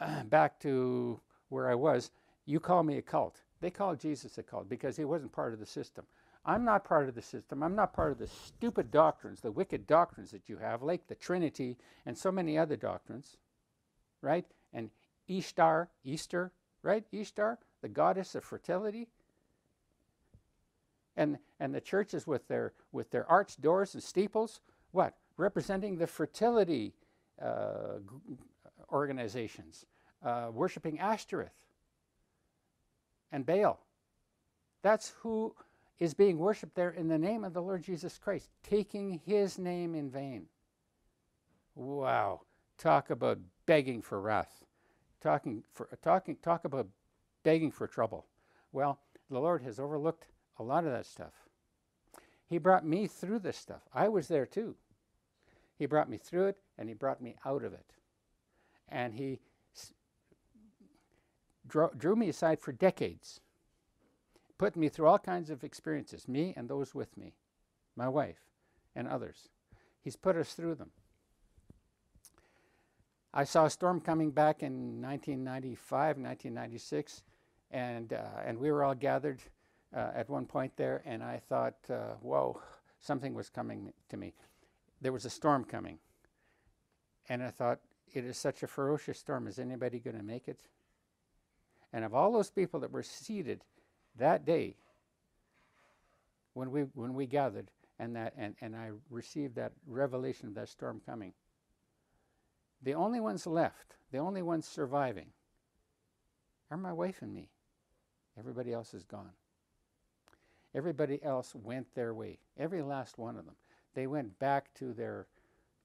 uh, 0.00 0.22
back 0.24 0.58
to 0.60 1.20
where 1.48 1.70
I 1.70 1.74
was, 1.74 2.10
you 2.46 2.60
call 2.60 2.82
me 2.82 2.96
a 2.98 3.02
cult. 3.02 3.40
They 3.60 3.70
called 3.70 4.00
Jesus 4.00 4.38
a 4.38 4.42
cult 4.42 4.68
because 4.68 4.96
he 4.96 5.04
wasn't 5.04 5.32
part 5.32 5.52
of 5.52 5.60
the 5.60 5.66
system. 5.66 6.06
I'm 6.44 6.64
not 6.64 6.84
part 6.84 7.08
of 7.08 7.14
the 7.14 7.22
system. 7.22 7.62
I'm 7.62 7.76
not 7.76 7.92
part 7.92 8.12
of 8.12 8.18
the 8.18 8.26
stupid 8.26 8.90
doctrines, 8.90 9.40
the 9.40 9.52
wicked 9.52 9.86
doctrines 9.86 10.30
that 10.30 10.48
you 10.48 10.56
have, 10.56 10.82
like 10.82 11.06
the 11.06 11.14
Trinity 11.14 11.76
and 12.06 12.16
so 12.16 12.32
many 12.32 12.56
other 12.56 12.76
doctrines, 12.76 13.36
right? 14.22 14.44
And 14.72 14.90
Ishtar, 15.28 15.88
Easter, 16.04 16.52
right? 16.82 17.04
Ishtar, 17.12 17.58
the 17.82 17.88
goddess 17.88 18.34
of 18.34 18.44
fertility. 18.44 19.08
And, 21.16 21.38
and 21.58 21.74
the 21.74 21.80
churches 21.80 22.26
with 22.26 22.46
their, 22.48 22.72
with 22.92 23.10
their 23.10 23.30
arched 23.30 23.60
doors 23.60 23.94
and 23.94 24.02
steeples, 24.02 24.60
what? 24.92 25.14
Representing 25.36 25.96
the 25.96 26.06
fertility 26.06 26.94
uh, 27.40 27.98
organizations, 28.92 29.86
uh, 30.24 30.48
worshiping 30.52 30.98
Ashtoreth 30.98 31.66
and 33.32 33.44
Baal. 33.44 33.80
That's 34.82 35.14
who 35.20 35.54
is 35.98 36.14
being 36.14 36.38
worshiped 36.38 36.74
there 36.74 36.90
in 36.90 37.08
the 37.08 37.18
name 37.18 37.44
of 37.44 37.52
the 37.52 37.62
Lord 37.62 37.82
Jesus 37.82 38.18
Christ, 38.18 38.48
taking 38.62 39.20
his 39.26 39.58
name 39.58 39.94
in 39.94 40.10
vain. 40.10 40.46
Wow. 41.74 42.40
Talk 42.80 43.10
about 43.10 43.38
begging 43.66 44.02
for 44.02 44.20
wrath. 44.20 44.64
Talking 45.20 45.62
for 45.72 45.88
talking 46.02 46.36
talk 46.42 46.64
about 46.64 46.88
begging 47.44 47.70
for 47.70 47.86
trouble. 47.86 48.26
Well, 48.72 48.98
the 49.30 49.38
Lord 49.38 49.62
has 49.62 49.78
overlooked 49.78 50.26
a 50.58 50.62
lot 50.62 50.84
of 50.84 50.90
that 50.90 51.06
stuff. 51.06 51.34
He 52.46 52.58
brought 52.58 52.84
me 52.84 53.06
through 53.06 53.40
this 53.40 53.56
stuff. 53.56 53.82
I 53.94 54.08
was 54.08 54.26
there 54.26 54.46
too. 54.46 54.74
He 55.78 55.86
brought 55.86 56.10
me 56.10 56.16
through 56.16 56.46
it 56.46 56.58
and 56.76 56.88
he 56.88 56.94
brought 56.94 57.22
me 57.22 57.36
out 57.44 57.62
of 57.62 57.72
it. 57.72 57.92
And 58.88 59.14
he 59.14 59.38
drew, 61.68 61.90
drew 61.96 62.16
me 62.16 62.28
aside 62.28 62.60
for 62.60 62.72
decades 62.72 63.40
put 64.60 64.76
me 64.76 64.90
through 64.90 65.06
all 65.06 65.18
kinds 65.18 65.48
of 65.48 65.64
experiences, 65.64 66.28
me 66.28 66.52
and 66.54 66.68
those 66.68 66.94
with 66.94 67.16
me, 67.16 67.32
my 67.96 68.06
wife 68.06 68.42
and 68.94 69.08
others. 69.08 69.48
He's 70.02 70.16
put 70.16 70.36
us 70.36 70.52
through 70.52 70.74
them. 70.74 70.90
I 73.32 73.44
saw 73.44 73.66
a 73.66 73.70
storm 73.70 74.00
coming 74.00 74.32
back 74.32 74.62
in 74.62 75.00
1995, 75.00 76.16
1996, 76.16 77.22
and, 77.70 78.12
uh, 78.12 78.22
and 78.44 78.58
we 78.58 78.72
were 78.72 78.82
all 78.82 78.94
gathered 78.94 79.40
uh, 79.94 80.10
at 80.14 80.28
one 80.28 80.46
point 80.46 80.72
there, 80.76 81.02
and 81.04 81.22
I 81.22 81.40
thought, 81.48 81.76
uh, 81.88 82.14
whoa, 82.22 82.60
something 82.98 83.32
was 83.32 83.48
coming 83.48 83.92
to 84.08 84.16
me. 84.16 84.34
There 85.00 85.12
was 85.12 85.24
a 85.24 85.30
storm 85.30 85.64
coming. 85.64 85.98
And 87.28 87.42
I 87.42 87.50
thought, 87.50 87.78
it 88.12 88.24
is 88.24 88.36
such 88.36 88.64
a 88.64 88.66
ferocious 88.66 89.18
storm. 89.18 89.46
Is 89.46 89.60
anybody 89.60 90.00
going 90.00 90.16
to 90.16 90.24
make 90.24 90.48
it? 90.48 90.58
And 91.92 92.04
of 92.04 92.14
all 92.14 92.32
those 92.32 92.50
people 92.50 92.80
that 92.80 92.90
were 92.90 93.04
seated 93.04 93.62
that 94.18 94.44
day 94.44 94.76
when 96.54 96.70
we 96.70 96.82
when 96.94 97.14
we 97.14 97.26
gathered 97.26 97.70
and 97.98 98.16
that 98.16 98.34
and, 98.36 98.54
and 98.60 98.74
I 98.74 98.90
received 99.10 99.54
that 99.56 99.72
revelation 99.86 100.48
of 100.48 100.54
that 100.54 100.68
storm 100.68 101.00
coming. 101.06 101.32
The 102.82 102.94
only 102.94 103.20
ones 103.20 103.46
left, 103.46 103.96
the 104.10 104.18
only 104.18 104.42
ones 104.42 104.66
surviving, 104.66 105.26
are 106.70 106.76
my 106.76 106.92
wife 106.92 107.22
and 107.22 107.34
me. 107.34 107.50
Everybody 108.38 108.72
else 108.72 108.94
is 108.94 109.04
gone. 109.04 109.32
Everybody 110.74 111.22
else 111.22 111.54
went 111.54 111.94
their 111.94 112.14
way. 112.14 112.38
Every 112.58 112.82
last 112.82 113.18
one 113.18 113.36
of 113.36 113.44
them. 113.44 113.56
They 113.94 114.06
went 114.06 114.38
back 114.38 114.72
to 114.74 114.92
their 114.92 115.26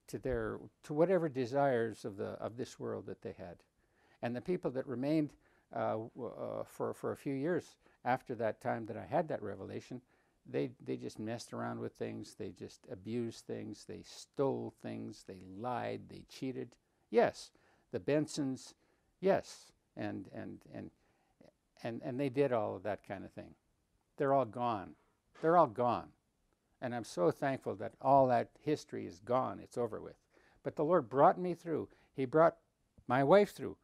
to 0.07 0.19
their 0.19 0.59
to 0.83 0.93
whatever 0.93 1.27
desires 1.27 2.05
of 2.05 2.17
the 2.17 2.33
of 2.39 2.55
this 2.55 2.79
world 2.79 3.07
that 3.07 3.21
they 3.21 3.33
had. 3.37 3.57
And 4.21 4.35
the 4.35 4.41
people 4.41 4.71
that 4.71 4.87
remained 4.87 5.33
uh, 5.75 5.97
uh, 5.97 6.63
for, 6.63 6.93
for 6.93 7.11
a 7.11 7.17
few 7.17 7.33
years 7.33 7.75
after 8.03 8.35
that 8.35 8.61
time 8.61 8.85
that 8.85 8.97
I 8.97 9.05
had 9.05 9.27
that 9.27 9.41
revelation, 9.41 10.01
they, 10.49 10.71
they 10.83 10.95
just 10.95 11.19
messed 11.19 11.53
around 11.53 11.79
with 11.79 11.93
things. 11.93 12.35
They 12.37 12.49
just 12.49 12.87
abused 12.91 13.45
things. 13.45 13.85
They 13.87 14.01
stole 14.03 14.73
things. 14.81 15.23
They 15.27 15.41
lied. 15.59 16.01
They 16.09 16.23
cheated. 16.29 16.75
Yes, 17.15 17.51
the 17.93 17.99
Bensons, 18.01 18.73
yes. 19.21 19.71
And, 19.95 20.25
and, 20.35 20.59
and, 20.73 20.91
and, 21.81 22.01
and 22.03 22.19
they 22.19 22.27
did 22.27 22.51
all 22.51 22.75
of 22.75 22.83
that 22.83 23.07
kind 23.07 23.23
of 23.23 23.31
thing. 23.31 23.55
They're 24.17 24.33
all 24.33 24.43
gone. 24.43 24.95
They're 25.41 25.55
all 25.55 25.67
gone. 25.67 26.09
And 26.81 26.93
I'm 26.93 27.05
so 27.05 27.31
thankful 27.31 27.75
that 27.75 27.93
all 28.01 28.27
that 28.27 28.49
history 28.59 29.05
is 29.05 29.21
gone. 29.21 29.61
It's 29.63 29.77
over 29.77 30.01
with. 30.01 30.17
But 30.61 30.75
the 30.75 30.83
Lord 30.83 31.07
brought 31.07 31.39
me 31.39 31.53
through. 31.53 31.87
He 32.13 32.25
brought 32.25 32.57
my 33.07 33.23
wife 33.23 33.53
through. 33.53 33.77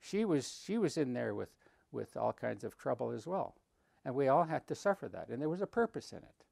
She 0.00 0.24
was, 0.24 0.62
she 0.64 0.78
was 0.78 0.96
in 0.96 1.12
there 1.12 1.34
with, 1.34 1.50
with 1.92 2.16
all 2.16 2.32
kinds 2.32 2.64
of 2.64 2.78
trouble 2.78 3.10
as 3.10 3.26
well. 3.26 3.54
And 4.02 4.14
we 4.14 4.28
all 4.28 4.44
had 4.44 4.66
to 4.66 4.74
suffer 4.74 5.08
that. 5.08 5.28
And 5.28 5.42
there 5.42 5.50
was 5.50 5.60
a 5.60 5.66
purpose 5.66 6.12
in 6.12 6.18
it. 6.18 6.44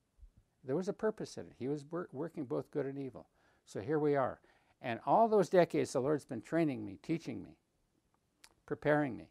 There 0.64 0.76
was 0.76 0.88
a 0.88 0.92
purpose 0.92 1.38
in 1.38 1.46
it. 1.46 1.54
He 1.58 1.68
was 1.68 1.86
wor- 1.90 2.10
working 2.12 2.44
both 2.44 2.70
good 2.70 2.84
and 2.84 2.98
evil. 2.98 3.28
So 3.64 3.80
here 3.80 3.98
we 3.98 4.16
are. 4.16 4.38
And 4.82 5.00
all 5.06 5.28
those 5.28 5.48
decades, 5.48 5.92
the 5.92 6.00
Lord's 6.00 6.24
been 6.24 6.42
training 6.42 6.84
me, 6.84 6.98
teaching 7.02 7.42
me, 7.42 7.56
preparing 8.66 9.16
me 9.16 9.30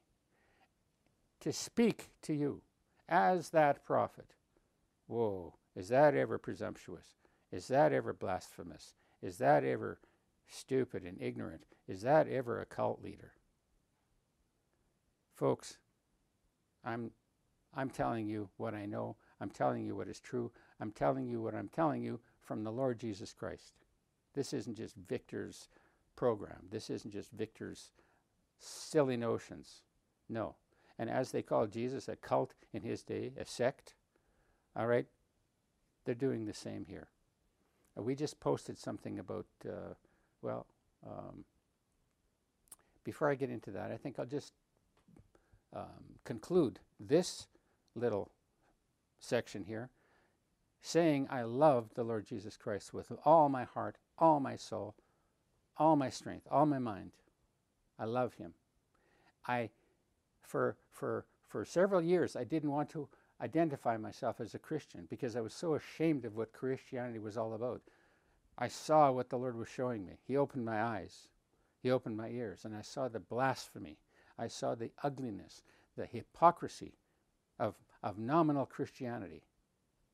to 1.41 1.53
speak 1.53 2.09
to 2.23 2.33
you 2.33 2.61
as 3.07 3.49
that 3.49 3.85
prophet. 3.85 4.33
Whoa, 5.07 5.53
is 5.75 5.89
that 5.89 6.15
ever 6.15 6.37
presumptuous? 6.37 7.05
Is 7.51 7.67
that 7.67 7.93
ever 7.93 8.13
blasphemous? 8.13 8.95
Is 9.21 9.37
that 9.37 9.63
ever 9.63 9.99
stupid 10.47 11.03
and 11.03 11.21
ignorant? 11.21 11.65
Is 11.87 12.01
that 12.01 12.27
ever 12.27 12.59
a 12.59 12.65
cult 12.65 13.03
leader? 13.03 13.33
Folks, 15.35 15.77
I'm, 16.83 17.11
I'm 17.75 17.89
telling 17.89 18.27
you 18.27 18.49
what 18.57 18.73
I 18.73 18.85
know. 18.85 19.15
I'm 19.39 19.49
telling 19.49 19.85
you 19.85 19.95
what 19.95 20.07
is 20.07 20.19
true. 20.19 20.51
I'm 20.79 20.91
telling 20.91 21.27
you 21.27 21.41
what 21.41 21.53
I'm 21.53 21.69
telling 21.69 22.01
you 22.01 22.19
from 22.41 22.63
the 22.63 22.71
Lord 22.71 22.99
Jesus 22.99 23.33
Christ. 23.33 23.73
This 24.35 24.53
isn't 24.53 24.77
just 24.77 24.95
Victor's 24.95 25.69
program. 26.15 26.67
This 26.69 26.89
isn't 26.89 27.11
just 27.11 27.31
Victor's 27.31 27.91
silly 28.59 29.17
notions. 29.17 29.81
No. 30.29 30.55
And 30.99 31.09
as 31.09 31.31
they 31.31 31.41
called 31.41 31.71
Jesus 31.71 32.07
a 32.07 32.15
cult 32.15 32.53
in 32.73 32.83
his 32.83 33.01
day, 33.03 33.31
a 33.37 33.45
sect, 33.45 33.95
all 34.75 34.87
right, 34.87 35.07
they're 36.05 36.15
doing 36.15 36.45
the 36.45 36.53
same 36.53 36.85
here. 36.87 37.07
We 37.95 38.15
just 38.15 38.39
posted 38.39 38.77
something 38.77 39.17
about, 39.19 39.45
uh, 39.65 39.93
well, 40.41 40.65
um, 41.05 41.45
before 43.03 43.29
I 43.29 43.35
get 43.35 43.49
into 43.49 43.71
that, 43.71 43.91
I 43.91 43.97
think 43.97 44.19
I'll 44.19 44.25
just 44.25 44.53
um, 45.73 46.19
conclude 46.25 46.79
this 46.99 47.47
little 47.95 48.31
section 49.19 49.63
here 49.63 49.89
saying, 50.81 51.27
I 51.29 51.43
love 51.43 51.91
the 51.95 52.03
Lord 52.03 52.25
Jesus 52.27 52.57
Christ 52.57 52.93
with 52.93 53.11
all 53.23 53.49
my 53.49 53.63
heart, 53.63 53.97
all 54.17 54.39
my 54.39 54.55
soul, 54.55 54.95
all 55.77 55.95
my 55.95 56.09
strength, 56.09 56.47
all 56.49 56.65
my 56.65 56.79
mind. 56.79 57.11
I 57.99 58.05
love 58.05 58.33
him. 58.35 58.53
I, 59.47 59.69
for, 60.41 60.75
for, 60.91 61.25
for 61.47 61.65
several 61.65 62.01
years, 62.01 62.35
I 62.35 62.43
didn't 62.43 62.71
want 62.71 62.89
to 62.91 63.07
identify 63.41 63.97
myself 63.97 64.39
as 64.39 64.53
a 64.53 64.59
Christian 64.59 65.07
because 65.09 65.35
I 65.35 65.41
was 65.41 65.53
so 65.53 65.75
ashamed 65.75 66.25
of 66.25 66.35
what 66.35 66.53
Christianity 66.53 67.19
was 67.19 67.37
all 67.37 67.53
about. 67.53 67.81
I 68.57 68.69
saw 68.69 69.11
what 69.11 69.29
the 69.29 69.37
Lord 69.37 69.57
was 69.57 69.67
showing 69.67 70.05
me. 70.05 70.13
He 70.25 70.37
opened 70.37 70.65
my 70.65 70.81
eyes. 70.81 71.27
He 71.81 71.91
opened 71.91 72.17
my 72.17 72.29
ears, 72.29 72.65
and 72.65 72.75
I 72.75 72.81
saw 72.81 73.07
the 73.07 73.19
blasphemy. 73.19 73.97
I 74.39 74.47
saw 74.47 74.75
the 74.75 74.91
ugliness, 75.03 75.61
the 75.95 76.05
hypocrisy 76.05 76.93
of, 77.59 77.75
of 78.01 78.17
nominal 78.17 78.65
Christianity. 78.65 79.43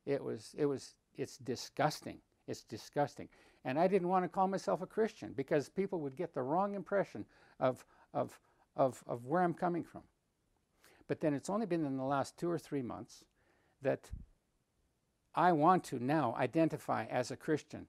It 0.06 0.24
was, 0.24 0.56
it 0.58 0.66
was, 0.66 0.96
it's 1.16 1.38
disgusting. 1.38 2.18
It's 2.48 2.64
disgusting. 2.64 3.30
And 3.64 3.78
I 3.78 3.88
didn't 3.88 4.08
want 4.08 4.26
to 4.26 4.30
call 4.30 4.48
myself 4.48 4.82
a 4.82 4.88
Christian 4.88 5.34
because 5.36 5.70
people 5.70 6.00
would 6.00 6.16
get 6.16 6.34
the 6.34 6.42
wrong 6.42 6.74
impression 6.74 7.26
of, 7.60 7.86
of, 8.14 8.40
of, 8.76 9.04
of 9.08 9.26
where 9.26 9.44
I'm 9.44 9.54
coming 9.54 9.84
from. 9.84 10.02
But 11.08 11.20
then 11.20 11.34
it's 11.34 11.50
only 11.50 11.66
been 11.66 11.86
in 11.86 11.98
the 11.98 12.04
last 12.04 12.38
two 12.38 12.50
or 12.50 12.58
three 12.58 12.82
months 12.82 13.26
that 13.82 14.10
I 15.36 15.52
want 15.52 15.84
to 15.86 16.00
now 16.04 16.36
identify 16.38 17.06
as 17.06 17.32
a 17.32 17.36
Christian, 17.36 17.88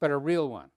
but 0.00 0.10
a 0.10 0.16
real 0.16 0.48
one. 0.48 0.70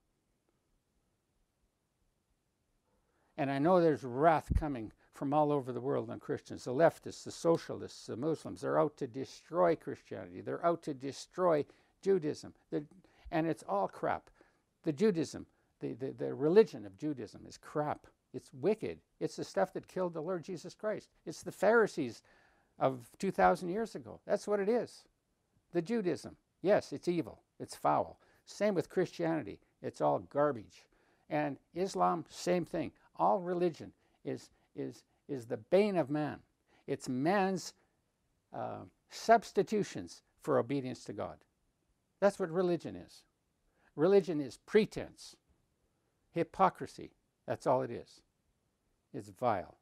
And 3.38 3.52
I 3.52 3.60
know 3.60 3.82
there's 3.82 4.04
wrath 4.04 4.52
coming 4.58 4.92
from 5.14 5.34
all 5.34 5.52
over 5.52 5.72
the 5.72 5.82
world 5.82 6.10
on 6.10 6.20
Christians. 6.20 6.64
The 6.64 6.74
leftists, 6.74 7.24
the 7.24 7.32
socialists, 7.32 8.08
the 8.08 8.18
Muslims, 8.18 8.62
they're 8.62 8.80
out 8.80 8.98
to 8.98 9.08
destroy 9.08 9.76
Christianity. 9.76 10.42
They're 10.42 10.66
out 10.66 10.84
to 10.84 10.94
destroy 10.94 11.66
Judaism. 12.02 12.54
They're, 12.70 12.84
and 13.32 13.48
it's 13.48 13.64
all 13.68 13.88
crap. 13.88 14.30
The 14.84 14.92
Judaism, 14.92 15.46
the, 15.80 15.94
the, 15.94 16.12
the 16.12 16.34
religion 16.34 16.86
of 16.86 16.98
Judaism 16.98 17.42
is 17.48 17.58
crap. 17.58 18.08
It's 18.34 18.50
wicked. 18.54 19.00
It's 19.20 19.36
the 19.36 19.44
stuff 19.44 19.74
that 19.74 19.88
killed 19.88 20.14
the 20.14 20.22
Lord 20.22 20.44
Jesus 20.44 20.74
Christ. 20.74 21.10
It's 21.26 21.44
the 21.44 21.52
Pharisees 21.52 22.22
of 22.80 23.10
2,000 23.20 23.70
years 23.70 23.96
ago. 23.96 24.20
That's 24.26 24.48
what 24.48 24.60
it 24.60 24.70
is. 24.70 25.04
The 25.74 25.82
Judaism. 25.82 26.36
Yes, 26.62 26.94
it's 26.94 27.08
evil. 27.08 27.42
It's 27.60 27.76
foul. 27.76 28.18
Same 28.46 28.74
with 28.74 28.90
Christianity. 28.90 29.60
It's 29.82 30.02
all 30.02 30.20
garbage. 30.20 30.86
And 31.30 31.58
Islam, 31.76 32.26
same 32.30 32.66
thing. 32.66 32.92
All 33.18 33.40
religion 33.40 33.92
is, 34.26 34.50
is, 34.76 35.04
is 35.28 35.46
the 35.46 35.58
bane 35.58 35.98
of 35.98 36.10
man. 36.10 36.40
It's 36.88 37.08
man's 37.08 37.74
uh, 38.54 38.80
substitutions 39.10 40.24
for 40.42 40.60
obedience 40.60 41.04
to 41.06 41.14
God. 41.14 41.38
That's 42.22 42.40
what 42.40 42.50
religion 42.50 42.96
is. 42.96 43.24
Religion 43.96 44.40
is 44.40 44.60
pretense, 44.66 45.36
hypocrisy. 46.32 47.12
That's 47.46 47.68
all 47.68 47.82
it 47.82 47.92
is. 47.92 48.22
It's 49.14 49.30
vile. 49.30 49.76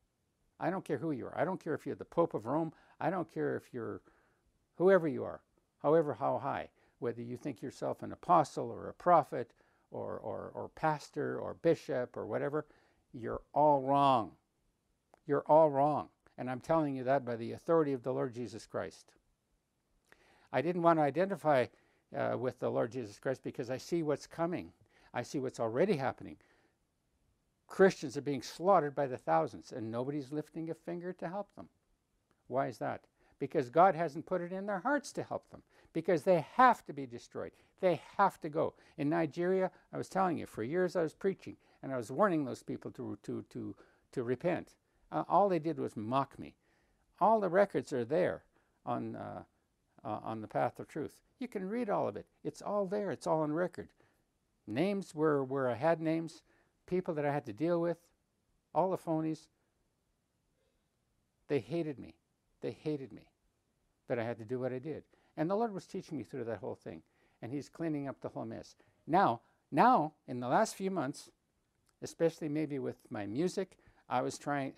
I 0.60 0.70
don't 0.70 0.86
care 0.86 0.98
who 0.98 1.12
you 1.12 1.28
are. 1.28 1.38
I 1.38 1.46
don't 1.46 1.64
care 1.64 1.76
if 1.76 1.86
you're 1.86 1.96
the 1.96 2.06
Pope 2.06 2.34
of 2.34 2.48
Rome. 2.48 2.74
I 3.00 3.10
don't 3.10 3.32
care 3.32 3.56
if 3.56 3.74
you're 3.74 4.02
whoever 4.78 5.08
you 5.08 5.24
are, 5.24 5.42
however, 5.84 6.14
how 6.14 6.40
high, 6.40 6.70
whether 7.00 7.22
you 7.22 7.38
think 7.38 7.62
yourself 7.62 8.02
an 8.02 8.12
apostle 8.12 8.72
or 8.72 8.90
a 8.90 8.94
prophet 8.94 9.52
or, 9.92 10.18
or, 10.18 10.52
or 10.54 10.70
pastor 10.70 11.38
or 11.40 11.54
bishop 11.56 12.16
or 12.18 12.26
whatever, 12.26 12.66
you're 13.14 13.42
all 13.54 13.82
wrong. 13.82 14.32
You're 15.28 15.46
all 15.48 15.70
wrong. 15.70 16.08
And 16.38 16.50
I'm 16.50 16.62
telling 16.62 16.96
you 16.96 17.04
that 17.04 17.26
by 17.26 17.36
the 17.36 17.52
authority 17.52 17.94
of 17.94 18.04
the 18.04 18.14
Lord 18.14 18.34
Jesus 18.34 18.66
Christ. 18.66 19.12
I 20.52 20.62
didn't 20.62 20.82
want 20.82 20.98
to 21.00 21.04
identify 21.04 21.68
uh, 22.16 22.38
with 22.38 22.60
the 22.60 22.70
Lord 22.70 22.92
Jesus 22.92 23.20
Christ 23.20 23.44
because 23.44 23.70
I 23.70 23.78
see 23.78 24.04
what's 24.04 24.28
coming. 24.28 24.72
I 25.14 25.24
see 25.24 25.40
what's 25.40 25.60
already 25.60 25.96
happening. 25.96 26.38
Christians 27.68 28.18
are 28.18 28.22
being 28.22 28.42
slaughtered 28.42 28.96
by 28.96 29.06
the 29.08 29.18
thousands, 29.18 29.72
and 29.72 29.92
nobody's 29.92 30.32
lifting 30.32 30.70
a 30.70 30.74
finger 30.74 31.14
to 31.14 31.28
help 31.28 31.54
them. 31.56 31.70
Why 32.48 32.68
is 32.68 32.80
that? 32.80 33.02
Because 33.38 33.70
God 33.70 33.96
hasn't 33.96 34.26
put 34.26 34.42
it 34.42 34.52
in 34.52 34.66
their 34.66 34.80
hearts 34.80 35.14
to 35.14 35.24
help 35.24 35.50
them, 35.50 35.62
because 35.94 36.24
they 36.24 36.46
have 36.56 36.86
to 36.88 36.94
be 36.94 37.06
destroyed. 37.06 37.52
They 37.80 38.02
have 38.18 38.42
to 38.42 38.50
go. 38.50 38.74
In 38.98 39.10
Nigeria, 39.10 39.72
I 39.94 39.98
was 39.98 40.10
telling 40.10 40.38
you, 40.38 40.46
for 40.46 40.64
years 40.64 40.96
I 40.96 41.04
was 41.04 41.14
preaching, 41.14 41.56
and 41.82 41.94
I 41.94 41.98
was 41.98 42.12
warning 42.12 42.44
those 42.44 42.64
people 42.64 42.92
to, 42.92 43.18
to, 43.24 43.46
to, 43.52 43.76
to 44.12 44.24
repent. 44.24 44.76
Uh, 45.12 45.24
all 45.30 45.48
they 45.48 45.60
did 45.60 45.80
was 45.80 45.96
mock 45.96 46.38
me. 46.38 46.56
All 47.22 47.40
the 47.40 47.50
records 47.50 47.94
are 47.94 48.06
there 48.06 48.44
on, 48.86 49.16
uh, 49.16 49.44
uh, 50.04 50.20
on 50.24 50.42
the 50.42 50.48
path 50.48 50.80
of 50.80 50.88
truth. 50.88 51.22
You 51.40 51.48
can 51.48 51.68
read 51.68 51.90
all 51.90 52.08
of 52.08 52.16
it. 52.16 52.26
It's 52.44 52.62
all 52.62 52.86
there. 52.86 53.12
It's 53.12 53.28
all 53.28 53.42
on 53.42 53.52
record. 53.54 53.90
Names 54.68 55.16
where, 55.16 55.44
where 55.44 55.70
I 55.70 55.76
had 55.76 56.02
names, 56.02 56.44
people 56.86 57.14
that 57.16 57.26
I 57.26 57.34
had 57.34 57.46
to 57.46 57.54
deal 57.54 57.82
with, 57.82 57.98
all 58.74 58.92
the 58.92 58.98
phonies. 58.98 59.48
They 61.48 61.60
hated 61.60 61.98
me. 61.98 62.16
They 62.62 62.72
hated 62.72 63.12
me. 63.12 63.24
But 64.08 64.20
I 64.20 64.24
had 64.24 64.38
to 64.38 64.46
do 64.46 64.60
what 64.60 64.74
I 64.74 64.80
did. 64.80 65.04
And 65.38 65.50
the 65.50 65.56
Lord 65.56 65.74
was 65.74 65.88
teaching 65.88 66.18
me 66.18 66.24
through 66.24 66.44
that 66.46 66.60
whole 66.60 66.76
thing. 66.76 67.02
And 67.42 67.52
He's 67.52 67.70
cleaning 67.70 68.08
up 68.08 68.20
the 68.22 68.30
whole 68.30 68.46
mess. 68.46 68.76
Now, 69.08 69.42
now, 69.72 70.14
in 70.28 70.40
the 70.40 70.48
last 70.48 70.76
few 70.76 70.92
months, 70.92 71.30
especially 72.02 72.50
maybe 72.50 72.80
with 72.80 72.98
my 73.10 73.26
music, 73.26 73.78
I 74.10 74.22
was 74.22 74.38
trying, 74.38 74.74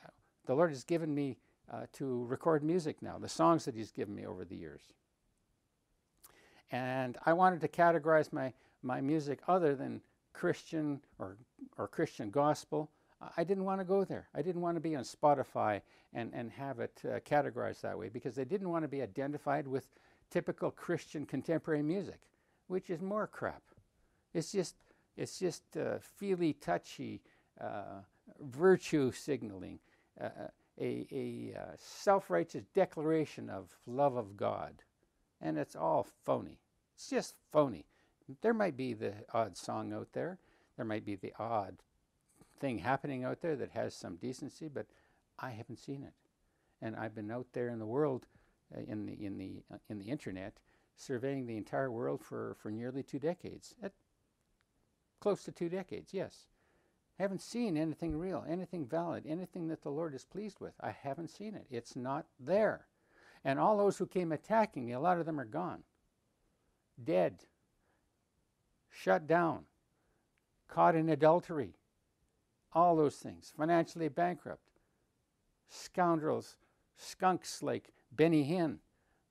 the 0.45 0.55
Lord 0.55 0.69
has 0.69 0.83
given 0.83 1.13
me 1.13 1.37
uh, 1.71 1.85
to 1.93 2.25
record 2.25 2.63
music 2.63 3.01
now, 3.01 3.17
the 3.17 3.29
songs 3.29 3.65
that 3.65 3.75
He's 3.75 3.91
given 3.91 4.13
me 4.13 4.25
over 4.25 4.45
the 4.45 4.55
years. 4.55 4.81
And 6.71 7.17
I 7.25 7.33
wanted 7.33 7.61
to 7.61 7.67
categorize 7.67 8.31
my, 8.31 8.53
my 8.81 9.01
music 9.01 9.39
other 9.47 9.75
than 9.75 10.01
Christian 10.33 11.01
or, 11.19 11.37
or 11.77 11.87
Christian 11.87 12.29
gospel. 12.29 12.89
I 13.37 13.43
didn't 13.43 13.65
want 13.65 13.81
to 13.81 13.85
go 13.85 14.03
there. 14.03 14.29
I 14.33 14.41
didn't 14.41 14.61
want 14.61 14.77
to 14.77 14.81
be 14.81 14.95
on 14.95 15.03
Spotify 15.03 15.81
and, 16.13 16.31
and 16.33 16.49
have 16.51 16.79
it 16.79 16.99
uh, 17.05 17.19
categorized 17.19 17.81
that 17.81 17.97
way 17.97 18.09
because 18.09 18.39
I 18.39 18.45
didn't 18.45 18.69
want 18.69 18.83
to 18.83 18.87
be 18.87 19.01
identified 19.01 19.67
with 19.67 19.87
typical 20.31 20.71
Christian 20.71 21.25
contemporary 21.25 21.83
music, 21.83 22.21
which 22.67 22.89
is 22.89 23.01
more 23.01 23.27
crap. 23.27 23.61
It's 24.33 24.51
just, 24.51 24.75
it's 25.17 25.37
just 25.37 25.63
uh, 25.77 25.99
feely, 25.99 26.53
touchy, 26.53 27.21
uh, 27.59 28.01
virtue 28.39 29.11
signaling, 29.11 29.79
uh, 30.19 30.25
uh, 30.25 30.47
a, 30.79 31.05
a 31.11 31.59
uh, 31.59 31.63
self 31.77 32.29
righteous 32.29 32.63
declaration 32.73 33.49
of 33.49 33.77
love 33.85 34.15
of 34.15 34.35
God 34.35 34.81
and 35.41 35.57
it's 35.57 35.75
all 35.75 36.07
phony. 36.23 36.59
It's 36.93 37.09
just 37.09 37.35
phony. 37.51 37.85
There 38.41 38.53
might 38.53 38.77
be 38.77 38.93
the 38.93 39.13
odd 39.33 39.57
song 39.57 39.91
out 39.93 40.09
there, 40.13 40.39
there 40.77 40.85
might 40.85 41.05
be 41.05 41.15
the 41.15 41.33
odd 41.37 41.77
thing 42.59 42.77
happening 42.77 43.23
out 43.23 43.41
there 43.41 43.55
that 43.55 43.71
has 43.71 43.93
some 43.93 44.15
decency, 44.15 44.69
but 44.69 44.85
I 45.39 45.49
haven't 45.49 45.79
seen 45.79 46.03
it. 46.03 46.13
And 46.81 46.95
I've 46.95 47.15
been 47.15 47.31
out 47.31 47.47
there 47.53 47.69
in 47.69 47.79
the 47.79 47.85
world, 47.85 48.27
uh, 48.75 48.81
in 48.87 49.05
the 49.05 49.13
in 49.13 49.37
the 49.37 49.63
uh, 49.73 49.77
in 49.89 49.99
the 49.99 50.09
internet, 50.09 50.53
surveying 50.95 51.45
the 51.45 51.57
entire 51.57 51.91
world 51.91 52.21
for 52.23 52.55
for 52.61 52.71
nearly 52.71 53.03
two 53.03 53.19
decades. 53.19 53.75
At 53.83 53.93
close 55.19 55.43
to 55.43 55.51
two 55.51 55.69
decades, 55.69 56.13
yes. 56.13 56.47
I 57.19 57.23
haven't 57.23 57.41
seen 57.41 57.77
anything 57.77 58.17
real, 58.17 58.43
anything 58.47 58.87
valid, 58.87 59.27
anything 59.27 59.67
that 59.67 59.83
the 59.83 59.91
Lord 59.91 60.15
is 60.15 60.25
pleased 60.25 60.59
with. 60.59 60.73
I 60.81 60.89
haven't 60.89 61.29
seen 61.29 61.53
it. 61.53 61.67
It's 61.69 61.95
not 61.95 62.25
there. 62.39 62.87
And 63.43 63.59
all 63.59 63.77
those 63.77 63.97
who 63.97 64.05
came 64.05 64.31
attacking 64.31 64.85
me, 64.85 64.91
a 64.91 64.99
lot 64.99 65.19
of 65.19 65.25
them 65.25 65.39
are 65.39 65.45
gone, 65.45 65.83
dead, 67.03 67.45
shut 68.89 69.25
down, 69.25 69.65
caught 70.67 70.95
in 70.95 71.09
adultery, 71.09 71.73
all 72.73 72.95
those 72.95 73.15
things, 73.15 73.51
financially 73.57 74.09
bankrupt, 74.09 74.69
scoundrels, 75.69 76.57
skunks 76.95 77.63
like 77.63 77.91
Benny 78.11 78.43
Hinn. 78.43 78.77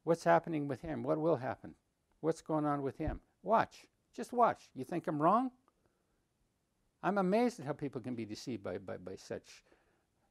What's 0.04 0.24
happening 0.24 0.66
with 0.66 0.82
him? 0.82 1.02
What 1.02 1.18
will 1.18 1.36
happen? 1.36 1.74
What's 2.20 2.42
going 2.42 2.64
on 2.64 2.82
with 2.82 2.98
him? 2.98 3.20
Watch. 3.42 3.86
Just 4.14 4.32
watch. 4.32 4.68
You 4.74 4.84
think 4.84 5.06
I'm 5.06 5.22
wrong? 5.22 5.50
I'm 7.02 7.18
amazed 7.18 7.60
at 7.60 7.66
how 7.66 7.72
people 7.72 8.00
can 8.00 8.14
be 8.14 8.24
deceived 8.24 8.62
by, 8.62 8.78
by, 8.78 8.96
by 8.96 9.14
such, 9.14 9.62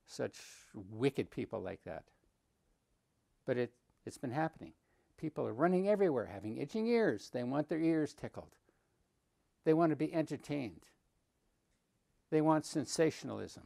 such 0.05 0.37
wicked 0.73 1.31
people 1.31 1.61
like 1.61 1.83
that. 1.85 2.03
But 3.49 3.57
it, 3.57 3.71
it's 4.05 4.19
been 4.19 4.29
happening. 4.29 4.73
People 5.17 5.47
are 5.47 5.53
running 5.53 5.89
everywhere, 5.89 6.27
having 6.31 6.57
itching 6.57 6.85
ears. 6.85 7.31
They 7.33 7.43
want 7.43 7.67
their 7.67 7.79
ears 7.79 8.13
tickled. 8.13 8.51
They 9.65 9.73
want 9.73 9.89
to 9.89 9.95
be 9.95 10.13
entertained. 10.13 10.81
They 12.29 12.41
want 12.41 12.67
sensationalism. 12.67 13.63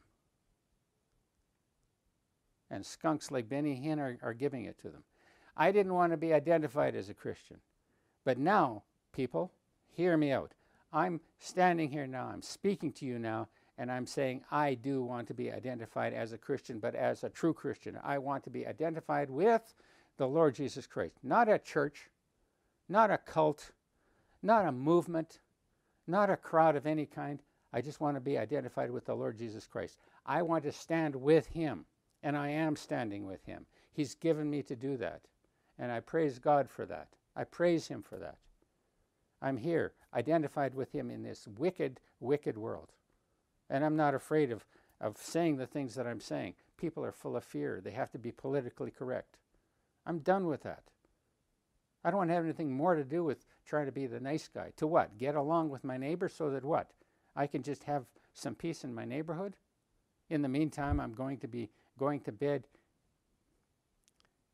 And 2.71 2.85
skunks 2.85 3.29
like 3.29 3.49
Benny 3.49 3.75
Hinn 3.75 3.99
are, 3.99 4.17
are 4.21 4.33
giving 4.33 4.63
it 4.63 4.77
to 4.83 4.89
them. 4.89 5.03
I 5.57 5.73
didn't 5.73 5.95
want 5.95 6.13
to 6.13 6.17
be 6.17 6.33
identified 6.33 6.95
as 6.95 7.09
a 7.09 7.13
Christian. 7.13 7.57
But 8.23 8.37
now, 8.37 8.83
people, 9.11 9.51
hear 9.89 10.15
me 10.15 10.31
out. 10.31 10.53
I'm 10.93 11.19
standing 11.39 11.91
here 11.91 12.07
now, 12.07 12.27
I'm 12.31 12.41
speaking 12.41 12.93
to 12.93 13.05
you 13.05 13.19
now, 13.19 13.49
and 13.77 13.91
I'm 13.91 14.05
saying 14.05 14.43
I 14.51 14.75
do 14.75 15.01
want 15.03 15.27
to 15.27 15.33
be 15.33 15.51
identified 15.51 16.13
as 16.13 16.31
a 16.31 16.37
Christian, 16.37 16.79
but 16.79 16.95
as 16.95 17.23
a 17.23 17.29
true 17.29 17.53
Christian. 17.53 17.97
I 18.03 18.17
want 18.19 18.43
to 18.43 18.49
be 18.49 18.67
identified 18.67 19.29
with 19.29 19.73
the 20.17 20.27
Lord 20.27 20.55
Jesus 20.55 20.85
Christ, 20.85 21.15
not 21.23 21.49
a 21.49 21.57
church, 21.57 22.09
not 22.87 23.09
a 23.09 23.17
cult, 23.17 23.71
not 24.43 24.65
a 24.65 24.71
movement, 24.71 25.39
not 26.05 26.29
a 26.29 26.37
crowd 26.37 26.75
of 26.75 26.85
any 26.85 27.05
kind. 27.05 27.41
I 27.71 27.81
just 27.81 27.99
want 27.99 28.15
to 28.15 28.21
be 28.21 28.37
identified 28.37 28.91
with 28.91 29.05
the 29.05 29.15
Lord 29.15 29.37
Jesus 29.37 29.65
Christ. 29.65 29.97
I 30.25 30.43
want 30.43 30.63
to 30.65 30.71
stand 30.71 31.15
with 31.15 31.47
Him, 31.47 31.85
and 32.21 32.37
I 32.37 32.49
am 32.49 32.75
standing 32.75 33.25
with 33.25 33.43
Him. 33.45 33.65
He's 33.91 34.13
given 34.13 34.49
me 34.49 34.61
to 34.63 34.75
do 34.75 34.97
that, 34.97 35.21
and 35.79 35.91
I 35.91 35.99
praise 35.99 36.37
God 36.37 36.69
for 36.69 36.85
that. 36.85 37.07
I 37.35 37.45
praise 37.45 37.87
Him 37.87 38.03
for 38.03 38.17
that. 38.17 38.37
I'm 39.41 39.57
here, 39.57 39.93
identified 40.13 40.75
with 40.75 40.91
Him 40.91 41.09
in 41.09 41.23
this 41.23 41.47
wicked, 41.57 41.99
wicked 42.19 42.55
world 42.57 42.91
And 43.73 43.83
I'm 43.83 43.95
not 43.95 44.13
afraid 44.13 44.51
of, 44.51 44.63
of 45.01 45.17
saying 45.17 45.57
the 45.57 45.65
things 45.65 45.95
that 45.95 46.05
I'm 46.05 46.19
saying. 46.19 46.53
People 46.77 47.03
are 47.03 47.11
full 47.11 47.35
of 47.35 47.43
fear. 47.43 47.81
They 47.83 47.91
have 47.91 48.11
to 48.11 48.19
be 48.19 48.31
politically 48.31 48.91
correct. 48.91 49.37
I'm 50.05 50.19
done 50.19 50.45
with 50.45 50.61
that. 50.61 50.83
I 52.03 52.11
don't 52.11 52.19
want 52.19 52.29
to 52.29 52.35
have 52.35 52.43
anything 52.43 52.71
more 52.71 52.93
to 52.93 53.03
do 53.03 53.23
with 53.23 53.45
trying 53.65 53.87
to 53.87 53.91
be 53.91 54.05
the 54.05 54.19
nice 54.19 54.47
guy. 54.47 54.73
To 54.77 54.85
what? 54.85 55.17
Get 55.17 55.33
along 55.33 55.69
with 55.69 55.83
my 55.83 55.97
neighbor 55.97 56.29
so 56.29 56.51
that 56.51 56.63
what? 56.63 56.91
I 57.35 57.47
can 57.47 57.63
just 57.63 57.85
have 57.85 58.05
some 58.35 58.53
peace 58.53 58.83
in 58.83 58.93
my 58.93 59.05
neighborhood? 59.05 59.55
In 60.29 60.43
the 60.43 60.49
meantime, 60.49 60.99
I'm 60.99 61.13
going 61.13 61.39
to 61.39 61.47
be 61.47 61.71
going 61.97 62.19
to 62.21 62.31
bed 62.31 62.65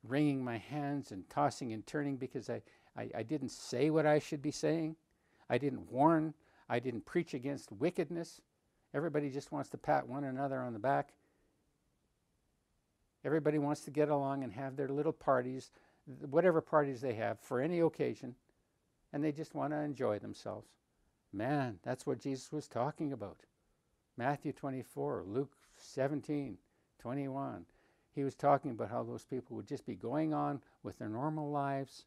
wringing 0.08 0.42
my 0.42 0.58
hands 0.58 1.12
and 1.12 1.30
tossing 1.30 1.74
and 1.74 1.86
turning 1.86 2.16
because 2.16 2.50
I, 2.50 2.62
I, 2.96 3.10
I, 3.18 3.24
didn't 3.24 3.50
say 3.50 3.90
what 3.90 4.06
I 4.06 4.20
should 4.20 4.42
be 4.42 4.52
saying. 4.52 4.96
I 5.50 5.58
didn't 5.58 5.92
warn. 5.92 6.34
I 6.70 6.80
didn't 6.80 7.06
preach 7.06 7.34
against 7.34 7.70
wickedness. 7.74 8.40
Everybody 8.94 9.30
just 9.30 9.52
wants 9.52 9.70
to 9.70 9.78
pat 9.78 10.08
one 10.08 10.24
another 10.24 10.60
on 10.60 10.74
the 10.74 10.80
back. 10.80 11.14
Everybody 13.24 13.58
wants 13.58 13.82
to 13.82 13.92
get 13.92 14.10
along 14.10 14.44
and 14.44 14.54
have 14.54 14.76
their 14.76 14.88
little 14.88 15.14
parties, 15.14 15.72
whatever 16.30 16.62
parties 16.62 17.02
they 17.02 17.14
have 17.14 17.40
for 17.40 17.60
any 17.60 17.80
occasion, 17.80 18.36
and 19.12 19.24
they 19.24 19.32
just 19.32 19.54
want 19.54 19.74
to 19.74 19.80
enjoy 19.80 20.20
themselves. 20.20 20.68
Man, 21.32 21.80
that's 21.84 22.06
what 22.06 22.22
Jesus 22.22 22.52
was 22.52 22.68
talking 22.68 23.12
about. 23.12 23.40
Matthew 24.18 24.52
24, 24.52 25.24
Luke 25.28 25.54
17, 25.78 26.58
21. 27.00 27.66
He 28.16 28.24
was 28.24 28.36
talking 28.36 28.72
about 28.72 28.90
how 28.90 29.04
those 29.04 29.24
people 29.24 29.56
would 29.56 29.68
just 29.68 29.86
be 29.86 29.96
going 29.96 30.34
on 30.34 30.62
with 30.82 30.98
their 30.98 31.10
normal 31.10 31.52
lives. 31.52 32.06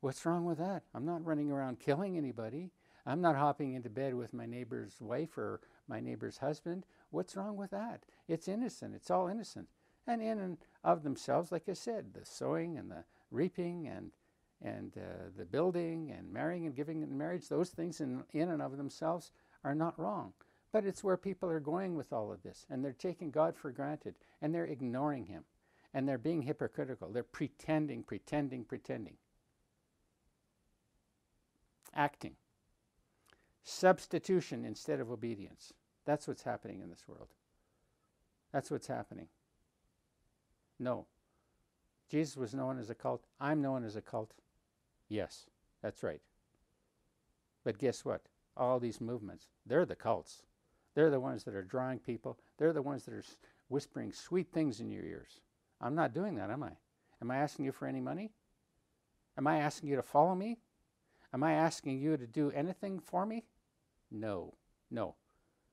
What's 0.00 0.24
wrong 0.26 0.44
with 0.44 0.58
that? 0.58 0.82
I'm 0.94 1.06
not 1.06 1.24
running 1.24 1.50
around 1.50 1.80
killing 1.80 2.16
anybody. 2.16 2.70
I'm 3.06 3.20
not 3.20 3.36
hopping 3.36 3.74
into 3.74 3.88
bed 3.88 4.14
with 4.14 4.34
my 4.34 4.46
neighbor's 4.46 5.00
wife 5.00 5.38
or 5.38 5.60
my 5.88 6.00
neighbor's 6.00 6.38
husband. 6.38 6.84
What's 7.10 7.36
wrong 7.36 7.56
with 7.56 7.70
that? 7.70 8.02
It's 8.28 8.48
innocent. 8.48 8.94
It's 8.94 9.10
all 9.10 9.28
innocent. 9.28 9.68
And 10.06 10.22
in 10.22 10.38
and 10.38 10.58
of 10.84 11.02
themselves, 11.02 11.52
like 11.52 11.68
I 11.68 11.74
said, 11.74 12.14
the 12.14 12.24
sowing 12.24 12.78
and 12.78 12.90
the 12.90 13.04
reaping 13.30 13.86
and 13.88 14.10
and 14.60 14.96
uh, 14.96 15.28
the 15.36 15.44
building 15.44 16.12
and 16.16 16.32
marrying 16.32 16.66
and 16.66 16.74
giving 16.74 17.02
in 17.02 17.16
marriage, 17.16 17.48
those 17.48 17.70
things 17.70 18.00
in, 18.00 18.24
in 18.32 18.50
and 18.50 18.60
of 18.60 18.76
themselves 18.76 19.30
are 19.62 19.74
not 19.74 19.98
wrong. 19.98 20.32
But 20.72 20.84
it's 20.84 21.04
where 21.04 21.16
people 21.16 21.48
are 21.48 21.60
going 21.60 21.94
with 21.94 22.12
all 22.12 22.32
of 22.32 22.42
this, 22.42 22.66
and 22.68 22.84
they're 22.84 22.92
taking 22.92 23.30
God 23.30 23.56
for 23.56 23.70
granted, 23.70 24.16
and 24.42 24.54
they're 24.54 24.64
ignoring 24.64 25.26
Him, 25.26 25.44
and 25.94 26.08
they're 26.08 26.18
being 26.18 26.42
hypocritical. 26.42 27.10
They're 27.10 27.22
pretending, 27.22 28.02
pretending, 28.02 28.64
pretending. 28.64 29.14
Acting. 31.94 32.34
Substitution 33.70 34.64
instead 34.64 34.98
of 34.98 35.10
obedience. 35.10 35.74
That's 36.06 36.26
what's 36.26 36.42
happening 36.42 36.80
in 36.80 36.88
this 36.88 37.06
world. 37.06 37.28
That's 38.50 38.70
what's 38.70 38.86
happening. 38.86 39.28
No. 40.78 41.04
Jesus 42.08 42.34
was 42.34 42.54
known 42.54 42.78
as 42.78 42.88
a 42.88 42.94
cult. 42.94 43.24
I'm 43.38 43.60
known 43.60 43.84
as 43.84 43.94
a 43.94 44.00
cult. 44.00 44.32
Yes, 45.10 45.44
that's 45.82 46.02
right. 46.02 46.22
But 47.62 47.76
guess 47.76 48.06
what? 48.06 48.22
All 48.56 48.80
these 48.80 49.02
movements, 49.02 49.48
they're 49.66 49.84
the 49.84 49.94
cults. 49.94 50.44
They're 50.94 51.10
the 51.10 51.20
ones 51.20 51.44
that 51.44 51.54
are 51.54 51.62
drawing 51.62 51.98
people. 51.98 52.38
They're 52.56 52.72
the 52.72 52.80
ones 52.80 53.04
that 53.04 53.12
are 53.12 53.24
whispering 53.68 54.12
sweet 54.12 54.50
things 54.50 54.80
in 54.80 54.90
your 54.90 55.04
ears. 55.04 55.40
I'm 55.78 55.94
not 55.94 56.14
doing 56.14 56.36
that, 56.36 56.48
am 56.48 56.62
I? 56.62 56.72
Am 57.20 57.30
I 57.30 57.36
asking 57.36 57.66
you 57.66 57.72
for 57.72 57.86
any 57.86 58.00
money? 58.00 58.30
Am 59.36 59.46
I 59.46 59.58
asking 59.58 59.90
you 59.90 59.96
to 59.96 60.02
follow 60.02 60.34
me? 60.34 60.56
Am 61.34 61.42
I 61.44 61.52
asking 61.52 61.98
you 61.98 62.16
to 62.16 62.26
do 62.26 62.50
anything 62.52 62.98
for 62.98 63.26
me? 63.26 63.44
No, 64.10 64.54
no. 64.90 65.14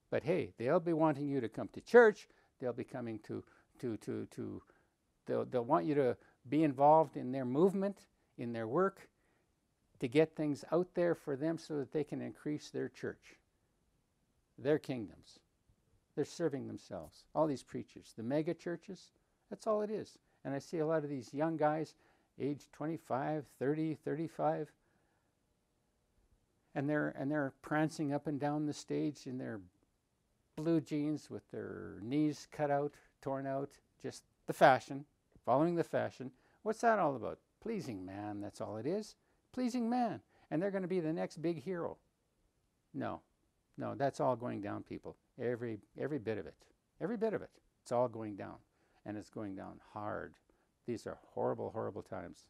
But 0.09 0.23
hey, 0.23 0.51
they'll 0.57 0.79
be 0.79 0.93
wanting 0.93 1.27
you 1.27 1.41
to 1.41 1.49
come 1.49 1.69
to 1.73 1.81
church. 1.81 2.27
They'll 2.59 2.73
be 2.73 2.83
coming 2.83 3.19
to, 3.27 3.43
to, 3.79 3.97
to, 3.97 4.27
to 4.35 4.61
they'll, 5.25 5.45
they'll 5.45 5.65
want 5.65 5.85
you 5.85 5.95
to 5.95 6.17
be 6.47 6.63
involved 6.63 7.17
in 7.17 7.31
their 7.31 7.45
movement, 7.45 7.97
in 8.37 8.53
their 8.53 8.67
work, 8.67 9.07
to 9.99 10.07
get 10.07 10.35
things 10.35 10.63
out 10.71 10.87
there 10.93 11.15
for 11.15 11.35
them 11.35 11.57
so 11.57 11.77
that 11.77 11.91
they 11.91 12.03
can 12.03 12.21
increase 12.21 12.69
their 12.69 12.89
church 12.89 13.37
their 14.57 14.79
kingdoms. 14.79 15.39
They're 16.15 16.25
serving 16.25 16.67
themselves. 16.67 17.25
All 17.33 17.47
these 17.47 17.63
preachers, 17.63 18.13
the 18.15 18.23
mega 18.23 18.53
churches, 18.53 19.11
that's 19.49 19.67
all 19.67 19.81
it 19.81 19.89
is. 19.89 20.17
And 20.43 20.53
I 20.53 20.59
see 20.59 20.79
a 20.79 20.85
lot 20.85 21.03
of 21.03 21.09
these 21.09 21.33
young 21.33 21.57
guys, 21.57 21.95
age 22.39 22.67
25, 22.71 23.45
30, 23.59 23.95
35, 23.95 24.71
and 26.75 26.89
they're 26.89 27.15
and 27.17 27.31
they're 27.31 27.53
prancing 27.61 28.13
up 28.13 28.27
and 28.27 28.39
down 28.39 28.65
the 28.65 28.73
stage 28.73 29.25
in 29.25 29.37
their 29.37 29.61
blue 30.55 30.81
jeans 30.81 31.29
with 31.29 31.49
their 31.51 31.95
knees 32.01 32.47
cut 32.51 32.69
out, 32.69 32.93
torn 33.21 33.47
out, 33.47 33.71
just 34.01 34.23
the 34.47 34.53
fashion, 34.53 35.05
following 35.45 35.75
the 35.75 35.83
fashion. 35.83 36.31
What's 36.63 36.81
that 36.81 36.99
all 36.99 37.15
about? 37.15 37.39
Pleasing 37.61 38.05
man, 38.05 38.41
that's 38.41 38.61
all 38.61 38.77
it 38.77 38.85
is. 38.85 39.15
Pleasing 39.53 39.89
man. 39.89 40.21
And 40.51 40.61
they're 40.61 40.71
going 40.71 40.83
to 40.83 40.87
be 40.87 40.99
the 40.99 41.13
next 41.13 41.41
big 41.41 41.63
hero. 41.63 41.97
No, 42.93 43.21
no, 43.77 43.95
that's 43.95 44.19
all 44.19 44.35
going 44.35 44.61
down, 44.61 44.83
people. 44.83 45.15
Every 45.41 45.79
every 45.99 46.19
bit 46.19 46.37
of 46.37 46.45
it. 46.45 46.55
Every 47.01 47.17
bit 47.17 47.33
of 47.33 47.41
it. 47.41 47.49
It's 47.81 47.91
all 47.91 48.07
going 48.07 48.35
down. 48.35 48.55
And 49.05 49.17
it's 49.17 49.29
going 49.29 49.55
down 49.55 49.79
hard. 49.93 50.33
These 50.87 51.07
are 51.07 51.17
horrible, 51.33 51.71
horrible 51.71 52.01
times. 52.01 52.45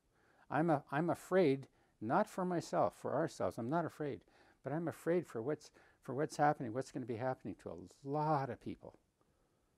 I'm 0.50 0.70
a, 0.70 0.84
I'm 0.92 1.10
afraid, 1.10 1.68
not 2.02 2.28
for 2.28 2.46
myself, 2.46 2.94
for 3.02 3.14
ourselves. 3.14 3.58
I'm 3.58 3.70
not 3.70 3.86
afraid, 3.86 4.22
but 4.64 4.74
I'm 4.74 4.88
afraid 4.88 5.26
for 5.28 5.42
what's 5.42 5.72
for 6.02 6.14
what's 6.14 6.38
happening, 6.38 6.74
what's 6.74 6.92
going 6.92 7.02
to 7.02 7.08
be 7.08 7.16
happening 7.16 7.56
to 7.64 7.70
a 7.70 8.08
lot 8.08 8.50
of 8.50 8.62
people. 8.62 8.94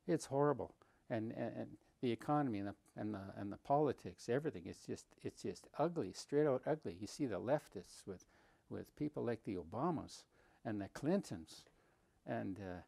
It's 0.07 0.25
horrible. 0.25 0.73
And, 1.09 1.31
and, 1.31 1.53
and 1.55 1.67
the 2.01 2.11
economy 2.11 2.59
and 2.59 2.67
the, 2.67 2.75
and 2.95 3.13
the 3.13 3.21
and 3.37 3.51
the 3.51 3.57
politics, 3.57 4.29
everything. 4.29 4.63
It's 4.65 4.85
just 4.85 5.05
it's 5.23 5.41
just 5.41 5.67
ugly, 5.79 6.11
straight 6.13 6.47
out 6.47 6.61
ugly. 6.65 6.97
You 6.99 7.07
see 7.07 7.25
the 7.25 7.39
leftists 7.39 8.05
with 8.05 8.25
with 8.69 8.95
people 8.95 9.23
like 9.23 9.43
the 9.45 9.55
Obamas 9.55 10.23
and 10.65 10.81
the 10.81 10.89
Clintons 10.89 11.63
and 12.25 12.59
uh, 12.59 12.81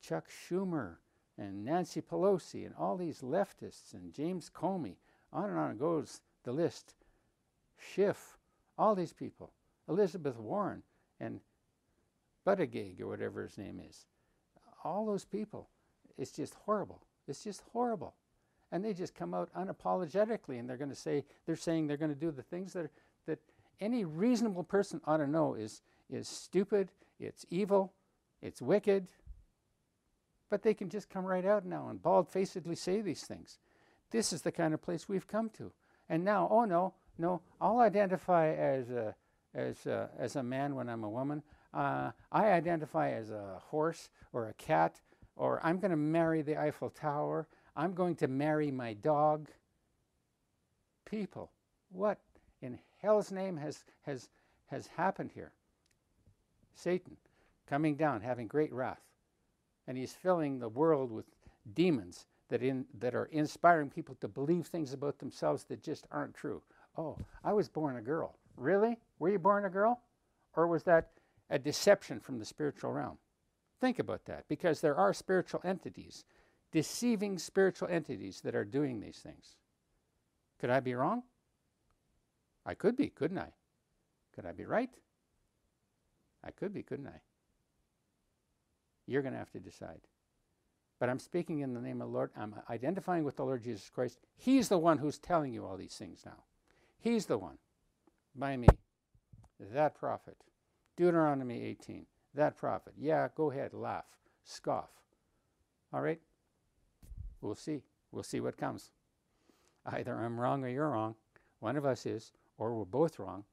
Chuck 0.00 0.26
Schumer 0.28 0.96
and 1.38 1.64
Nancy 1.64 2.00
Pelosi 2.00 2.64
and 2.66 2.74
all 2.78 2.96
these 2.96 3.20
leftists 3.20 3.92
and 3.92 4.12
James 4.12 4.50
Comey, 4.54 4.96
on 5.32 5.50
and 5.50 5.58
on 5.58 5.76
goes 5.76 6.20
the 6.44 6.52
list. 6.52 6.94
Schiff, 7.76 8.36
all 8.78 8.94
these 8.94 9.12
people, 9.12 9.52
Elizabeth 9.88 10.38
Warren 10.38 10.82
and 11.20 11.40
Buttigieg 12.46 13.00
or 13.00 13.06
whatever 13.06 13.42
his 13.42 13.58
name 13.58 13.80
is, 13.86 14.06
all 14.82 15.06
those 15.06 15.24
people, 15.24 15.68
it's 16.18 16.32
just 16.32 16.54
horrible. 16.66 17.02
It's 17.26 17.42
just 17.42 17.62
horrible. 17.72 18.14
And 18.70 18.84
they 18.84 18.92
just 18.92 19.14
come 19.14 19.34
out 19.34 19.50
unapologetically 19.54 20.58
and 20.58 20.68
they're 20.68 20.76
going 20.76 20.90
to 20.90 20.96
say, 20.96 21.24
they're 21.46 21.56
saying 21.56 21.86
they're 21.86 21.96
going 21.96 22.14
to 22.14 22.18
do 22.18 22.30
the 22.30 22.42
things 22.42 22.72
that, 22.72 22.90
that 23.26 23.38
any 23.80 24.04
reasonable 24.04 24.64
person 24.64 25.00
ought 25.06 25.18
to 25.18 25.26
know 25.26 25.54
is 25.54 25.82
is 26.10 26.28
stupid, 26.28 26.90
it's 27.18 27.46
evil, 27.50 27.92
it's 28.42 28.60
wicked. 28.60 29.08
But 30.50 30.62
they 30.62 30.74
can 30.74 30.88
just 30.88 31.08
come 31.08 31.24
right 31.24 31.44
out 31.44 31.64
now 31.64 31.88
and 31.88 32.02
bald 32.02 32.28
facedly 32.28 32.76
say 32.76 33.00
these 33.00 33.22
things. 33.22 33.58
This 34.10 34.32
is 34.32 34.42
the 34.42 34.52
kind 34.52 34.74
of 34.74 34.82
place 34.82 35.08
we've 35.08 35.26
come 35.26 35.50
to. 35.50 35.72
And 36.08 36.24
now, 36.24 36.46
oh 36.50 36.64
no, 36.64 36.94
no, 37.18 37.40
I'll 37.60 37.80
identify 37.80 38.52
as 38.52 38.90
a, 38.90 39.14
as 39.54 39.86
a, 39.86 40.10
as 40.18 40.36
a 40.36 40.42
man 40.42 40.74
when 40.74 40.88
I'm 40.88 41.04
a 41.04 41.10
woman. 41.10 41.42
Uh, 41.72 42.10
I 42.30 42.50
identify 42.50 43.10
as 43.10 43.30
a 43.30 43.60
horse 43.66 44.10
or 44.32 44.48
a 44.48 44.54
cat, 44.54 45.00
or 45.36 45.60
I'm 45.64 45.78
going 45.78 45.90
to 45.90 45.96
marry 45.96 46.42
the 46.42 46.58
Eiffel 46.58 46.90
Tower. 46.90 47.48
I'm 47.76 47.94
going 47.94 48.14
to 48.16 48.28
marry 48.28 48.70
my 48.70 48.94
dog. 48.94 49.48
People, 51.04 51.50
what 51.90 52.18
in 52.62 52.78
hell's 53.00 53.30
name 53.32 53.56
has, 53.56 53.84
has, 54.02 54.28
has 54.66 54.86
happened 54.86 55.30
here? 55.34 55.52
Satan, 56.74 57.16
coming 57.68 57.94
down, 57.96 58.20
having 58.20 58.46
great 58.46 58.72
wrath. 58.72 59.02
And 59.86 59.98
he's 59.98 60.12
filling 60.12 60.58
the 60.58 60.68
world 60.68 61.10
with 61.10 61.26
demons 61.74 62.26
that, 62.48 62.62
in, 62.62 62.86
that 62.98 63.14
are 63.14 63.26
inspiring 63.26 63.90
people 63.90 64.16
to 64.20 64.28
believe 64.28 64.66
things 64.66 64.92
about 64.92 65.18
themselves 65.18 65.64
that 65.64 65.82
just 65.82 66.06
aren't 66.10 66.34
true. 66.34 66.62
Oh, 66.96 67.18
I 67.42 67.52
was 67.52 67.68
born 67.68 67.96
a 67.96 68.02
girl. 68.02 68.36
Really? 68.56 68.98
Were 69.18 69.30
you 69.30 69.38
born 69.38 69.64
a 69.64 69.70
girl? 69.70 70.00
Or 70.54 70.66
was 70.66 70.84
that 70.84 71.10
a 71.50 71.58
deception 71.58 72.20
from 72.20 72.38
the 72.38 72.44
spiritual 72.44 72.92
realm? 72.92 73.18
Think 73.80 73.98
about 73.98 74.24
that, 74.26 74.44
because 74.48 74.80
there 74.80 74.96
are 74.96 75.12
spiritual 75.12 75.60
entities, 75.64 76.24
deceiving 76.72 77.38
spiritual 77.38 77.88
entities 77.88 78.40
that 78.42 78.54
are 78.54 78.64
doing 78.64 79.00
these 79.00 79.18
things. 79.18 79.56
Could 80.60 80.70
I 80.70 80.80
be 80.80 80.94
wrong? 80.94 81.24
I 82.64 82.74
could 82.74 82.96
be, 82.96 83.08
couldn't 83.08 83.38
I? 83.38 83.52
Could 84.34 84.46
I 84.46 84.52
be 84.52 84.64
right? 84.64 84.90
I 86.42 86.50
could 86.50 86.72
be, 86.72 86.82
couldn't 86.82 87.08
I? 87.08 87.20
You're 89.06 89.22
going 89.22 89.34
to 89.34 89.38
have 89.38 89.52
to 89.52 89.60
decide. 89.60 90.00
But 90.98 91.08
I'm 91.08 91.18
speaking 91.18 91.60
in 91.60 91.74
the 91.74 91.80
name 91.80 92.00
of 92.00 92.08
the 92.08 92.14
Lord. 92.14 92.30
I'm 92.36 92.54
identifying 92.70 93.24
with 93.24 93.36
the 93.36 93.44
Lord 93.44 93.62
Jesus 93.62 93.90
Christ. 93.90 94.18
He's 94.36 94.68
the 94.68 94.78
one 94.78 94.98
who's 94.98 95.18
telling 95.18 95.52
you 95.52 95.66
all 95.66 95.76
these 95.76 95.96
things 95.96 96.22
now. 96.24 96.44
He's 96.98 97.26
the 97.26 97.38
one. 97.38 97.58
By 98.34 98.56
me. 98.56 98.68
That 99.60 99.94
prophet. 99.94 100.36
Deuteronomy 100.96 101.62
18. 101.62 102.06
That 102.34 102.56
prophet. 102.56 102.94
Yeah, 102.98 103.28
go 103.34 103.50
ahead, 103.50 103.72
laugh. 103.72 104.04
scoff. 104.44 104.90
All 105.92 106.00
right? 106.00 106.20
We'll 107.40 107.54
see. 107.54 107.82
We'll 108.10 108.22
see 108.22 108.40
what 108.40 108.56
comes. 108.56 108.90
Either 109.86 110.14
I'm 110.14 110.40
wrong 110.40 110.64
or 110.64 110.68
you're 110.68 110.90
wrong. 110.90 111.14
One 111.60 111.76
of 111.76 111.84
us 111.84 112.06
is, 112.06 112.32
or 112.58 112.74
we're 112.74 112.84
both 112.84 113.18
wrong. 113.18 113.44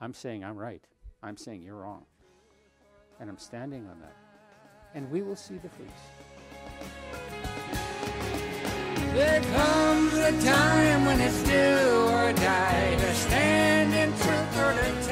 I'm 0.00 0.14
saying 0.14 0.44
I'm 0.44 0.56
right. 0.56 0.84
I'm 1.22 1.36
saying 1.36 1.62
you're 1.62 1.76
wrong. 1.76 2.04
And 3.20 3.28
I'm 3.28 3.38
standing 3.38 3.86
on 3.88 4.00
that. 4.00 4.16
And 4.94 5.10
we 5.10 5.22
will 5.22 5.36
see 5.36 5.58
the 5.58 5.68
fruits. 5.68 6.27
There 9.18 9.40
comes 9.40 10.14
a 10.14 10.30
time 10.46 11.04
when 11.04 11.20
it's 11.20 11.42
do 11.42 11.52
or 11.52 12.32
die 12.34 12.94
to 13.00 13.14
stand 13.16 13.92
in 13.92 14.10
truth 14.12 14.56
or 14.56 14.74
to 14.74 15.07